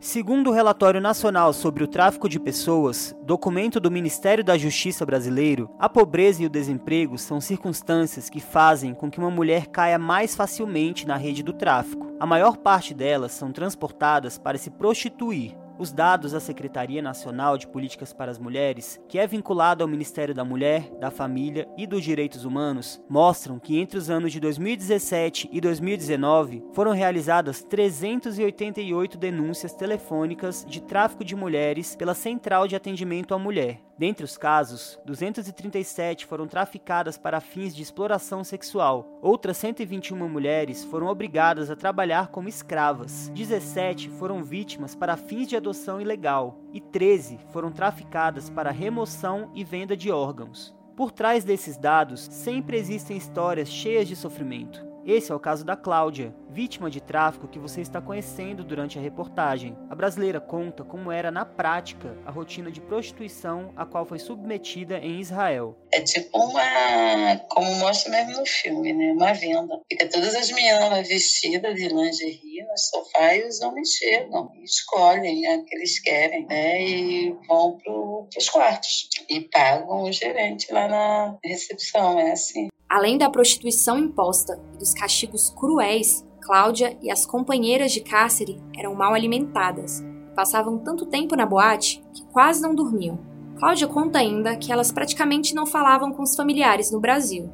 Segundo 0.00 0.50
o 0.50 0.52
Relatório 0.52 1.00
Nacional 1.00 1.52
sobre 1.52 1.82
o 1.82 1.88
Tráfico 1.88 2.28
de 2.28 2.38
Pessoas, 2.38 3.16
documento 3.24 3.80
do 3.80 3.90
Ministério 3.90 4.44
da 4.44 4.56
Justiça 4.56 5.04
brasileiro, 5.04 5.68
a 5.76 5.88
pobreza 5.88 6.40
e 6.40 6.46
o 6.46 6.50
desemprego 6.50 7.18
são 7.18 7.40
circunstâncias 7.40 8.30
que 8.30 8.38
fazem 8.38 8.94
com 8.94 9.10
que 9.10 9.18
uma 9.18 9.28
mulher 9.28 9.66
caia 9.66 9.98
mais 9.98 10.36
facilmente 10.36 11.04
na 11.04 11.16
rede 11.16 11.42
do 11.42 11.52
tráfico. 11.52 12.12
A 12.20 12.24
maior 12.24 12.56
parte 12.58 12.94
delas 12.94 13.32
são 13.32 13.50
transportadas 13.50 14.38
para 14.38 14.56
se 14.56 14.70
prostituir, 14.70 15.56
os 15.78 15.92
dados 15.92 16.32
da 16.32 16.40
Secretaria 16.40 17.00
Nacional 17.00 17.56
de 17.56 17.66
Políticas 17.66 18.12
para 18.12 18.30
as 18.30 18.38
Mulheres, 18.38 19.00
que 19.08 19.18
é 19.18 19.26
vinculado 19.26 19.82
ao 19.82 19.88
Ministério 19.88 20.34
da 20.34 20.44
Mulher, 20.44 20.90
da 20.98 21.10
Família 21.10 21.68
e 21.76 21.86
dos 21.86 22.02
Direitos 22.02 22.44
Humanos, 22.44 23.00
mostram 23.08 23.58
que 23.58 23.78
entre 23.78 23.96
os 23.96 24.10
anos 24.10 24.32
de 24.32 24.40
2017 24.40 25.48
e 25.52 25.60
2019 25.60 26.64
foram 26.72 26.92
realizadas 26.92 27.62
388 27.62 29.16
denúncias 29.16 29.72
telefônicas 29.72 30.66
de 30.68 30.82
tráfico 30.82 31.24
de 31.24 31.36
mulheres 31.36 31.94
pela 31.94 32.14
Central 32.14 32.66
de 32.66 32.74
Atendimento 32.74 33.34
à 33.34 33.38
Mulher. 33.38 33.87
Dentre 33.98 34.24
os 34.24 34.38
casos, 34.38 34.96
237 35.04 36.24
foram 36.24 36.46
traficadas 36.46 37.18
para 37.18 37.40
fins 37.40 37.74
de 37.74 37.82
exploração 37.82 38.44
sexual. 38.44 39.18
Outras 39.20 39.56
121 39.56 40.28
mulheres 40.28 40.84
foram 40.84 41.08
obrigadas 41.08 41.68
a 41.68 41.74
trabalhar 41.74 42.28
como 42.28 42.48
escravas. 42.48 43.28
17 43.34 44.08
foram 44.10 44.44
vítimas 44.44 44.94
para 44.94 45.16
fins 45.16 45.48
de 45.48 45.56
adoção 45.56 46.00
ilegal 46.00 46.60
e 46.72 46.80
13 46.80 47.40
foram 47.52 47.72
traficadas 47.72 48.48
para 48.48 48.70
remoção 48.70 49.50
e 49.52 49.64
venda 49.64 49.96
de 49.96 50.12
órgãos. 50.12 50.72
Por 50.96 51.10
trás 51.10 51.42
desses 51.42 51.76
dados, 51.76 52.28
sempre 52.30 52.76
existem 52.76 53.16
histórias 53.16 53.68
cheias 53.68 54.06
de 54.06 54.14
sofrimento. 54.14 54.87
Esse 55.08 55.32
é 55.32 55.34
o 55.34 55.40
caso 55.40 55.64
da 55.64 55.74
Cláudia, 55.74 56.34
vítima 56.50 56.90
de 56.90 57.00
tráfico 57.00 57.48
que 57.48 57.58
você 57.58 57.80
está 57.80 57.98
conhecendo 57.98 58.62
durante 58.62 58.98
a 58.98 59.00
reportagem. 59.00 59.74
A 59.88 59.94
brasileira 59.94 60.38
conta 60.38 60.84
como 60.84 61.10
era 61.10 61.30
na 61.30 61.46
prática 61.46 62.14
a 62.26 62.30
rotina 62.30 62.70
de 62.70 62.78
prostituição 62.78 63.72
a 63.74 63.86
qual 63.86 64.04
foi 64.04 64.18
submetida 64.18 64.98
em 64.98 65.18
Israel. 65.18 65.78
É 65.90 66.02
tipo 66.02 66.38
uma, 66.38 67.38
como 67.48 67.74
mostra 67.76 68.10
mesmo 68.10 68.38
no 68.38 68.44
filme, 68.44 68.92
né? 68.92 69.12
Uma 69.12 69.32
venda. 69.32 69.80
Fica 69.90 70.10
todas 70.10 70.34
as 70.34 70.50
meninas 70.50 71.08
vestidas 71.08 71.74
de 71.74 71.88
lingerie 71.88 72.66
no 72.68 72.76
sofá 72.76 73.34
e 73.34 73.48
os 73.48 73.62
homens 73.62 73.88
chegam 73.88 74.52
escolhem 74.62 75.46
a 75.46 75.64
que 75.64 75.74
eles 75.74 75.98
querem, 76.00 76.44
né? 76.44 76.82
E 76.82 77.34
vão 77.48 77.78
para 77.78 78.38
os 78.38 78.48
quartos 78.50 79.08
e 79.26 79.40
pagam 79.40 80.02
o 80.02 80.12
gerente 80.12 80.70
lá 80.70 80.86
na 80.86 81.38
recepção, 81.42 82.20
é 82.20 82.32
assim. 82.32 82.68
Além 82.88 83.18
da 83.18 83.28
prostituição 83.28 83.98
imposta 83.98 84.58
e 84.74 84.78
dos 84.78 84.94
castigos 84.94 85.50
cruéis, 85.50 86.26
Cláudia 86.48 86.96
e 87.02 87.10
as 87.10 87.26
companheiras 87.26 87.92
de 87.92 88.00
cárcere 88.00 88.58
eram 88.74 88.94
mal 88.94 89.12
alimentadas. 89.12 90.02
Passavam 90.34 90.78
tanto 90.78 91.04
tempo 91.04 91.36
na 91.36 91.44
boate 91.44 92.02
que 92.14 92.24
quase 92.32 92.62
não 92.62 92.74
dormiam. 92.74 93.18
Cláudia 93.58 93.86
conta 93.86 94.18
ainda 94.18 94.56
que 94.56 94.72
elas 94.72 94.90
praticamente 94.90 95.54
não 95.54 95.66
falavam 95.66 96.10
com 96.10 96.22
os 96.22 96.34
familiares 96.34 96.90
no 96.90 97.00
Brasil. 97.00 97.50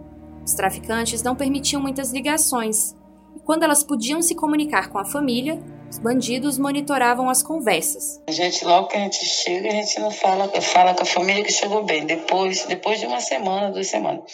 Os 0.46 0.54
traficantes 0.54 1.24
não 1.24 1.34
permitiam 1.34 1.82
muitas 1.82 2.12
ligações, 2.12 2.94
e 3.34 3.40
quando 3.40 3.64
elas 3.64 3.82
podiam 3.82 4.22
se 4.22 4.36
comunicar 4.36 4.90
com 4.90 4.98
a 4.98 5.04
família, 5.04 5.60
os 5.94 5.98
bandidos 5.98 6.58
monitoravam 6.58 7.30
as 7.30 7.42
conversas. 7.42 8.20
A 8.26 8.32
gente, 8.32 8.64
logo 8.64 8.88
que 8.88 8.96
a 8.96 9.00
gente 9.00 9.24
chega, 9.24 9.68
a 9.68 9.72
gente 9.72 10.00
não 10.00 10.10
fala, 10.10 10.48
fala 10.60 10.92
com 10.92 11.02
a 11.02 11.06
família 11.06 11.44
que 11.44 11.52
chegou 11.52 11.84
bem. 11.84 12.04
Depois, 12.04 12.64
depois 12.66 12.98
de 12.98 13.06
uma 13.06 13.20
semana, 13.20 13.70
duas 13.70 13.86
semanas. 13.86 14.24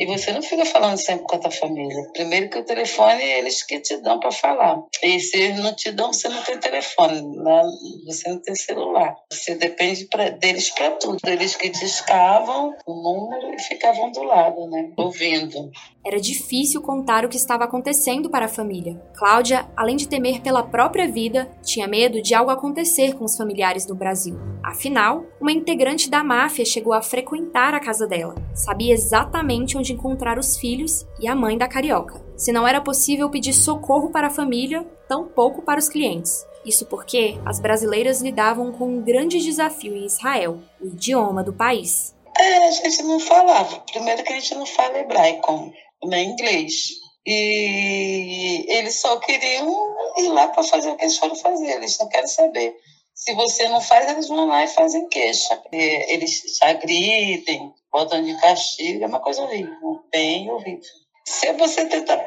E 0.00 0.06
você 0.06 0.32
não 0.32 0.40
fica 0.40 0.64
falando 0.64 0.96
sempre 0.96 1.26
com 1.26 1.36
a 1.36 1.38
tua 1.38 1.50
família. 1.50 2.10
Primeiro 2.14 2.48
que 2.48 2.58
o 2.58 2.64
telefone 2.64 3.22
eles 3.22 3.62
que 3.62 3.80
te 3.80 3.98
dão 3.98 4.18
para 4.18 4.32
falar. 4.32 4.78
E 5.02 5.20
se 5.20 5.36
eles 5.36 5.60
não 5.60 5.74
te 5.74 5.92
dão, 5.92 6.12
você 6.12 6.28
não 6.28 6.42
tem 6.42 6.58
telefone, 6.58 7.20
né? 7.36 7.62
você 8.06 8.30
não 8.30 8.38
tem 8.38 8.54
celular. 8.54 9.14
Você 9.30 9.54
depende 9.56 10.06
pra, 10.06 10.30
deles 10.30 10.70
para 10.70 10.92
tudo. 10.92 11.18
Eles 11.26 11.54
que 11.54 11.68
discavam 11.68 12.74
o 12.86 12.94
número 12.94 13.54
e 13.54 13.58
ficavam 13.60 14.10
do 14.10 14.22
lado, 14.22 14.66
né? 14.68 14.90
Ouvindo. 14.96 15.70
Era 16.06 16.20
difícil 16.20 16.82
contar 16.82 17.24
o 17.24 17.28
que 17.28 17.36
estava 17.36 17.64
acontecendo 17.64 18.28
para 18.28 18.44
a 18.44 18.48
família. 18.48 18.94
Cláudia, 19.16 19.66
além 19.74 19.96
de 19.96 20.06
temer 20.06 20.42
pela 20.42 20.62
própria 20.62 20.93
vida, 21.02 21.50
tinha 21.62 21.86
medo 21.86 22.22
de 22.22 22.34
algo 22.34 22.50
acontecer 22.50 23.14
com 23.14 23.24
os 23.24 23.36
familiares 23.36 23.86
no 23.86 23.94
Brasil. 23.94 24.38
Afinal, 24.62 25.24
uma 25.40 25.52
integrante 25.52 26.08
da 26.08 26.24
máfia 26.24 26.64
chegou 26.64 26.92
a 26.92 27.02
frequentar 27.02 27.74
a 27.74 27.80
casa 27.80 28.06
dela. 28.06 28.34
Sabia 28.54 28.94
exatamente 28.94 29.76
onde 29.76 29.92
encontrar 29.92 30.38
os 30.38 30.56
filhos 30.56 31.06
e 31.20 31.28
a 31.28 31.34
mãe 31.34 31.58
da 31.58 31.68
carioca. 31.68 32.24
Se 32.36 32.52
não 32.52 32.66
era 32.66 32.80
possível 32.80 33.28
pedir 33.28 33.52
socorro 33.52 34.10
para 34.10 34.28
a 34.28 34.30
família, 34.30 34.86
tampouco 35.08 35.62
para 35.62 35.78
os 35.78 35.88
clientes. 35.88 36.46
Isso 36.64 36.86
porque 36.86 37.38
as 37.44 37.60
brasileiras 37.60 38.22
lidavam 38.22 38.72
com 38.72 38.88
um 38.88 39.02
grande 39.02 39.38
desafio 39.38 39.94
em 39.94 40.06
Israel, 40.06 40.60
o 40.80 40.86
idioma 40.86 41.44
do 41.44 41.52
país. 41.52 42.14
É, 42.38 42.68
a 42.68 42.70
gente 42.70 43.02
não 43.02 43.20
falava. 43.20 43.80
Primeiro 43.80 44.24
que 44.24 44.32
a 44.32 44.40
gente 44.40 44.54
não 44.54 44.66
fala 44.66 44.98
hebraico 44.98 45.72
nem 46.04 46.30
inglês. 46.30 47.03
E 47.26 48.66
eles 48.68 49.00
só 49.00 49.18
queriam 49.18 49.96
ir 50.18 50.28
lá 50.28 50.48
para 50.48 50.62
fazer 50.62 50.90
o 50.90 50.96
que 50.96 51.04
eles 51.04 51.16
foram 51.16 51.34
fazer, 51.36 51.76
eles 51.76 51.98
não 51.98 52.08
querem 52.08 52.26
saber. 52.26 52.74
Se 53.14 53.32
você 53.32 53.68
não 53.68 53.80
faz, 53.80 54.10
eles 54.10 54.28
vão 54.28 54.46
lá 54.46 54.64
e 54.64 54.68
fazem 54.68 55.08
queixa. 55.08 55.62
Eles 55.72 56.42
agridem, 56.60 57.72
botam 57.90 58.22
de 58.22 58.38
castigo, 58.40 59.04
é 59.04 59.06
uma 59.06 59.20
coisa 59.20 59.42
horrível, 59.42 60.00
bem 60.12 60.50
horrível. 60.50 60.82
Se 61.26 61.52
você 61.52 61.86
tentar, 61.86 62.26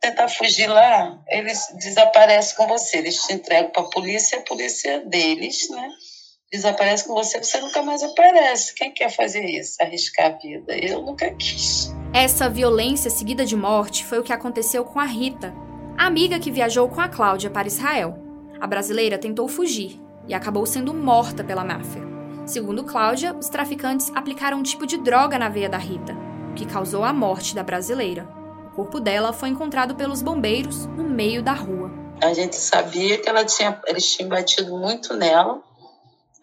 tentar 0.00 0.28
fugir 0.28 0.68
lá, 0.68 1.20
eles 1.28 1.66
desaparecem 1.82 2.56
com 2.56 2.66
você, 2.66 2.98
eles 2.98 3.16
te 3.16 3.34
entregam 3.34 3.70
para 3.70 3.82
a 3.82 3.90
polícia, 3.90 4.38
a 4.38 4.42
polícia 4.42 5.00
deles, 5.00 5.68
né? 5.70 5.88
Desaparece 6.50 7.06
com 7.06 7.14
você, 7.14 7.38
você 7.38 7.60
nunca 7.60 7.82
mais 7.82 8.02
aparece. 8.02 8.74
Quem 8.74 8.92
quer 8.92 9.10
fazer 9.10 9.44
isso? 9.44 9.76
Arriscar 9.80 10.26
a 10.26 10.38
vida? 10.38 10.74
Eu 10.76 11.02
nunca 11.02 11.34
quis. 11.34 11.90
Essa 12.14 12.46
violência 12.46 13.10
seguida 13.10 13.42
de 13.42 13.56
morte 13.56 14.04
foi 14.04 14.18
o 14.18 14.22
que 14.22 14.34
aconteceu 14.34 14.84
com 14.84 15.00
a 15.00 15.04
Rita, 15.06 15.54
a 15.96 16.04
amiga 16.04 16.38
que 16.38 16.50
viajou 16.50 16.86
com 16.86 17.00
a 17.00 17.08
Cláudia 17.08 17.48
para 17.48 17.66
Israel. 17.66 18.18
A 18.60 18.66
brasileira 18.66 19.16
tentou 19.16 19.48
fugir 19.48 19.98
e 20.28 20.34
acabou 20.34 20.66
sendo 20.66 20.92
morta 20.92 21.42
pela 21.42 21.64
máfia. 21.64 22.02
Segundo 22.44 22.84
Cláudia, 22.84 23.34
os 23.34 23.48
traficantes 23.48 24.12
aplicaram 24.14 24.58
um 24.58 24.62
tipo 24.62 24.86
de 24.86 24.98
droga 24.98 25.38
na 25.38 25.48
veia 25.48 25.70
da 25.70 25.78
Rita, 25.78 26.14
o 26.50 26.54
que 26.54 26.66
causou 26.66 27.02
a 27.02 27.14
morte 27.14 27.54
da 27.54 27.62
brasileira. 27.62 28.28
O 28.66 28.76
corpo 28.76 29.00
dela 29.00 29.32
foi 29.32 29.48
encontrado 29.48 29.94
pelos 29.94 30.20
bombeiros 30.20 30.84
no 30.88 31.04
meio 31.04 31.42
da 31.42 31.52
rua. 31.52 31.90
A 32.20 32.34
gente 32.34 32.56
sabia 32.56 33.16
que 33.16 33.28
ela 33.28 33.46
tinha, 33.46 33.80
eles 33.86 34.14
tinham 34.14 34.28
batido 34.28 34.76
muito 34.76 35.16
nela. 35.16 35.62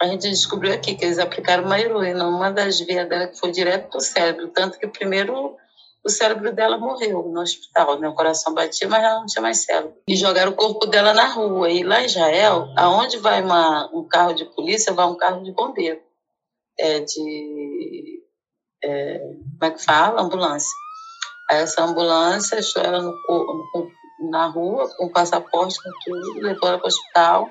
A 0.02 0.08
gente 0.08 0.30
descobriu 0.30 0.74
aqui 0.74 0.96
que 0.96 1.04
eles 1.04 1.20
aplicaram 1.20 1.66
uma 1.66 1.80
heroína, 1.80 2.28
uma 2.28 2.52
das 2.52 2.80
veias 2.80 3.08
dela 3.10 3.28
que 3.28 3.38
foi 3.38 3.52
direto 3.52 3.90
para 3.90 3.98
o 3.98 4.02
cérebro, 4.02 4.48
tanto 4.50 4.80
que 4.80 4.88
primeiro 4.88 5.58
o 6.04 6.10
cérebro 6.10 6.54
dela 6.54 6.78
morreu 6.78 7.24
no 7.24 7.42
hospital, 7.42 8.00
né? 8.00 8.08
O 8.08 8.16
coração 8.16 8.54
batia, 8.54 8.88
mas 8.88 9.04
ela 9.04 9.20
não 9.20 9.26
tinha 9.26 9.42
mais 9.42 9.64
cérebro. 9.64 9.94
E 10.08 10.16
jogaram 10.16 10.52
o 10.52 10.56
corpo 10.56 10.86
dela 10.86 11.14
na 11.14 11.26
rua. 11.26 11.70
E 11.70 11.84
lá 11.84 12.02
em 12.02 12.06
Israel, 12.06 12.68
aonde 12.78 13.18
vai 13.18 13.42
uma, 13.42 13.90
um 13.94 14.08
carro 14.08 14.34
de 14.34 14.46
polícia, 14.46 14.94
vai 14.94 15.06
um 15.06 15.18
carro 15.18 15.44
de 15.44 15.52
bombeiro. 15.52 16.00
É 16.80 17.02
de... 17.02 18.24
É, 18.82 19.20
como 19.60 19.64
é 19.64 19.72
que 19.72 19.84
fala? 19.84 20.22
Ambulância. 20.22 20.72
Aí 21.52 21.64
essa 21.64 21.84
ambulância 21.84 22.60
achou 22.60 22.82
ela 22.82 23.02
no, 23.02 23.12
no, 23.12 23.92
na 24.32 24.48
rua, 24.48 24.88
com 24.96 25.10
passaporte, 25.10 25.76
com 25.84 25.92
tudo, 26.06 26.40
levou 26.40 26.70
ela 26.70 26.78
para 26.78 26.86
o 26.86 26.88
hospital. 26.88 27.50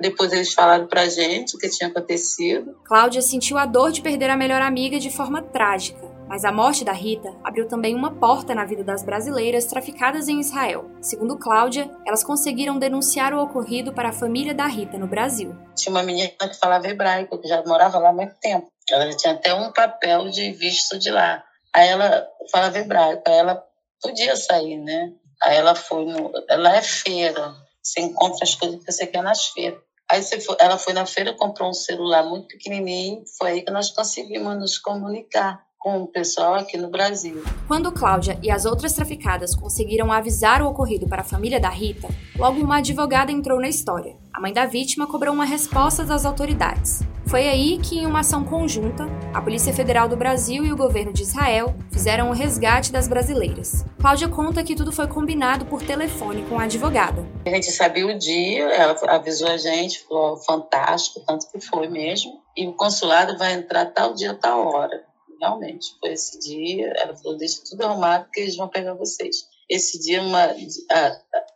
Depois 0.00 0.32
eles 0.32 0.52
falaram 0.52 0.86
pra 0.86 1.08
gente 1.08 1.56
o 1.56 1.58
que 1.58 1.68
tinha 1.68 1.88
acontecido. 1.88 2.74
Cláudia 2.84 3.20
sentiu 3.20 3.58
a 3.58 3.66
dor 3.66 3.92
de 3.92 4.00
perder 4.00 4.30
a 4.30 4.36
melhor 4.36 4.62
amiga 4.62 4.98
de 4.98 5.10
forma 5.10 5.42
trágica. 5.42 6.10
Mas 6.30 6.44
a 6.44 6.52
morte 6.52 6.84
da 6.84 6.92
Rita 6.92 7.34
abriu 7.42 7.66
também 7.66 7.92
uma 7.92 8.14
porta 8.14 8.54
na 8.54 8.64
vida 8.64 8.84
das 8.84 9.02
brasileiras 9.02 9.64
traficadas 9.64 10.28
em 10.28 10.38
Israel. 10.38 10.88
Segundo 11.00 11.36
Cláudia, 11.36 11.90
elas 12.06 12.22
conseguiram 12.22 12.78
denunciar 12.78 13.34
o 13.34 13.42
ocorrido 13.42 13.92
para 13.92 14.10
a 14.10 14.12
família 14.12 14.54
da 14.54 14.66
Rita 14.66 14.96
no 14.96 15.08
Brasil. 15.08 15.56
Tinha 15.74 15.92
uma 15.92 16.04
menina 16.04 16.30
que 16.38 16.54
falava 16.54 16.86
hebraico, 16.86 17.36
que 17.36 17.48
já 17.48 17.64
morava 17.64 17.98
lá 17.98 18.10
há 18.10 18.12
muito 18.12 18.36
tempo. 18.40 18.68
Ela 18.88 19.08
tinha 19.16 19.34
até 19.34 19.52
um 19.52 19.72
papel 19.72 20.30
de 20.30 20.52
visto 20.52 20.96
de 21.00 21.10
lá. 21.10 21.42
Aí 21.74 21.88
ela 21.88 22.24
falava 22.52 22.78
hebraico, 22.78 23.22
aí 23.26 23.36
ela 23.36 23.64
podia 24.00 24.36
sair, 24.36 24.76
né? 24.76 25.12
Aí 25.42 25.56
ela 25.56 25.74
foi 25.74 26.04
no. 26.04 26.30
Lá 26.48 26.76
é 26.76 26.82
feira, 26.82 27.54
você 27.82 28.00
encontra 28.00 28.44
as 28.44 28.54
coisas 28.54 28.78
que 28.78 28.92
você 28.92 29.04
quer 29.04 29.22
nas 29.22 29.46
feiras. 29.46 29.80
Aí 30.10 30.22
foi, 30.22 30.56
ela 30.58 30.76
foi 30.76 30.92
na 30.92 31.06
feira, 31.06 31.32
comprou 31.32 31.70
um 31.70 31.74
celular 31.74 32.24
muito 32.24 32.48
pequenininho, 32.48 33.22
foi 33.38 33.50
aí 33.50 33.62
que 33.62 33.70
nós 33.70 33.90
conseguimos 33.90 34.58
nos 34.58 34.76
comunicar 34.76 35.62
com 35.78 36.02
o 36.02 36.06
pessoal 36.06 36.54
aqui 36.54 36.76
no 36.76 36.90
Brasil. 36.90 37.42
Quando 37.66 37.90
Cláudia 37.90 38.38
e 38.42 38.50
as 38.50 38.66
outras 38.66 38.92
traficadas 38.92 39.54
conseguiram 39.54 40.12
avisar 40.12 40.60
o 40.62 40.68
ocorrido 40.68 41.08
para 41.08 41.22
a 41.22 41.24
família 41.24 41.58
da 41.58 41.70
Rita, 41.70 42.08
logo 42.36 42.60
uma 42.60 42.78
advogada 42.78 43.32
entrou 43.32 43.58
na 43.58 43.68
história, 43.68 44.16
a 44.34 44.40
mãe 44.40 44.52
da 44.52 44.66
vítima 44.66 45.06
cobrou 45.06 45.32
uma 45.32 45.46
resposta 45.46 46.04
das 46.04 46.26
autoridades. 46.26 47.00
Foi 47.30 47.46
aí 47.46 47.78
que, 47.78 47.96
em 47.96 48.06
uma 48.06 48.20
ação 48.20 48.44
conjunta, 48.44 49.06
a 49.32 49.40
Polícia 49.40 49.72
Federal 49.72 50.08
do 50.08 50.16
Brasil 50.16 50.66
e 50.66 50.72
o 50.72 50.76
governo 50.76 51.12
de 51.12 51.22
Israel 51.22 51.72
fizeram 51.92 52.28
o 52.28 52.32
resgate 52.32 52.90
das 52.90 53.06
brasileiras. 53.06 53.84
Cláudia 54.00 54.28
conta 54.28 54.64
que 54.64 54.74
tudo 54.74 54.90
foi 54.90 55.06
combinado 55.06 55.64
por 55.64 55.80
telefone 55.80 56.44
com 56.48 56.58
a 56.58 56.64
advogada. 56.64 57.24
A 57.46 57.50
gente 57.50 57.70
sabia 57.70 58.04
o 58.04 58.18
dia, 58.18 58.64
ela 58.70 58.96
avisou 59.14 59.46
a 59.46 59.56
gente, 59.56 60.00
falou 60.08 60.38
fantástico, 60.38 61.24
tanto 61.24 61.48
que 61.52 61.60
foi 61.60 61.86
mesmo. 61.86 62.42
E 62.56 62.66
o 62.66 62.72
consulado 62.72 63.38
vai 63.38 63.52
entrar 63.52 63.86
tal 63.86 64.12
dia, 64.12 64.34
tal 64.34 64.66
hora. 64.66 65.04
Realmente, 65.40 65.86
foi 66.00 66.14
esse 66.14 66.36
dia. 66.40 66.92
Ela 66.96 67.16
falou: 67.16 67.38
deixa 67.38 67.62
tudo 67.64 67.84
arrumado 67.84 68.28
que 68.32 68.40
eles 68.40 68.56
vão 68.56 68.66
pegar 68.66 68.94
vocês. 68.94 69.46
Esse 69.70 70.00
dia, 70.00 70.20
uma, 70.20 70.48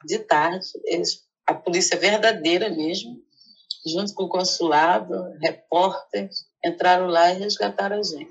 de 0.04 0.18
tarde, 0.20 0.68
eles, 0.84 1.24
a 1.44 1.52
polícia 1.52 1.98
verdadeira 1.98 2.70
mesmo, 2.70 3.23
junto 3.86 4.14
com 4.14 4.24
o 4.24 4.28
consulado, 4.28 5.14
repórteres, 5.42 6.46
entraram 6.64 7.06
lá 7.06 7.32
e 7.32 7.38
resgataram 7.38 7.98
a 7.98 8.02
gente. 8.02 8.30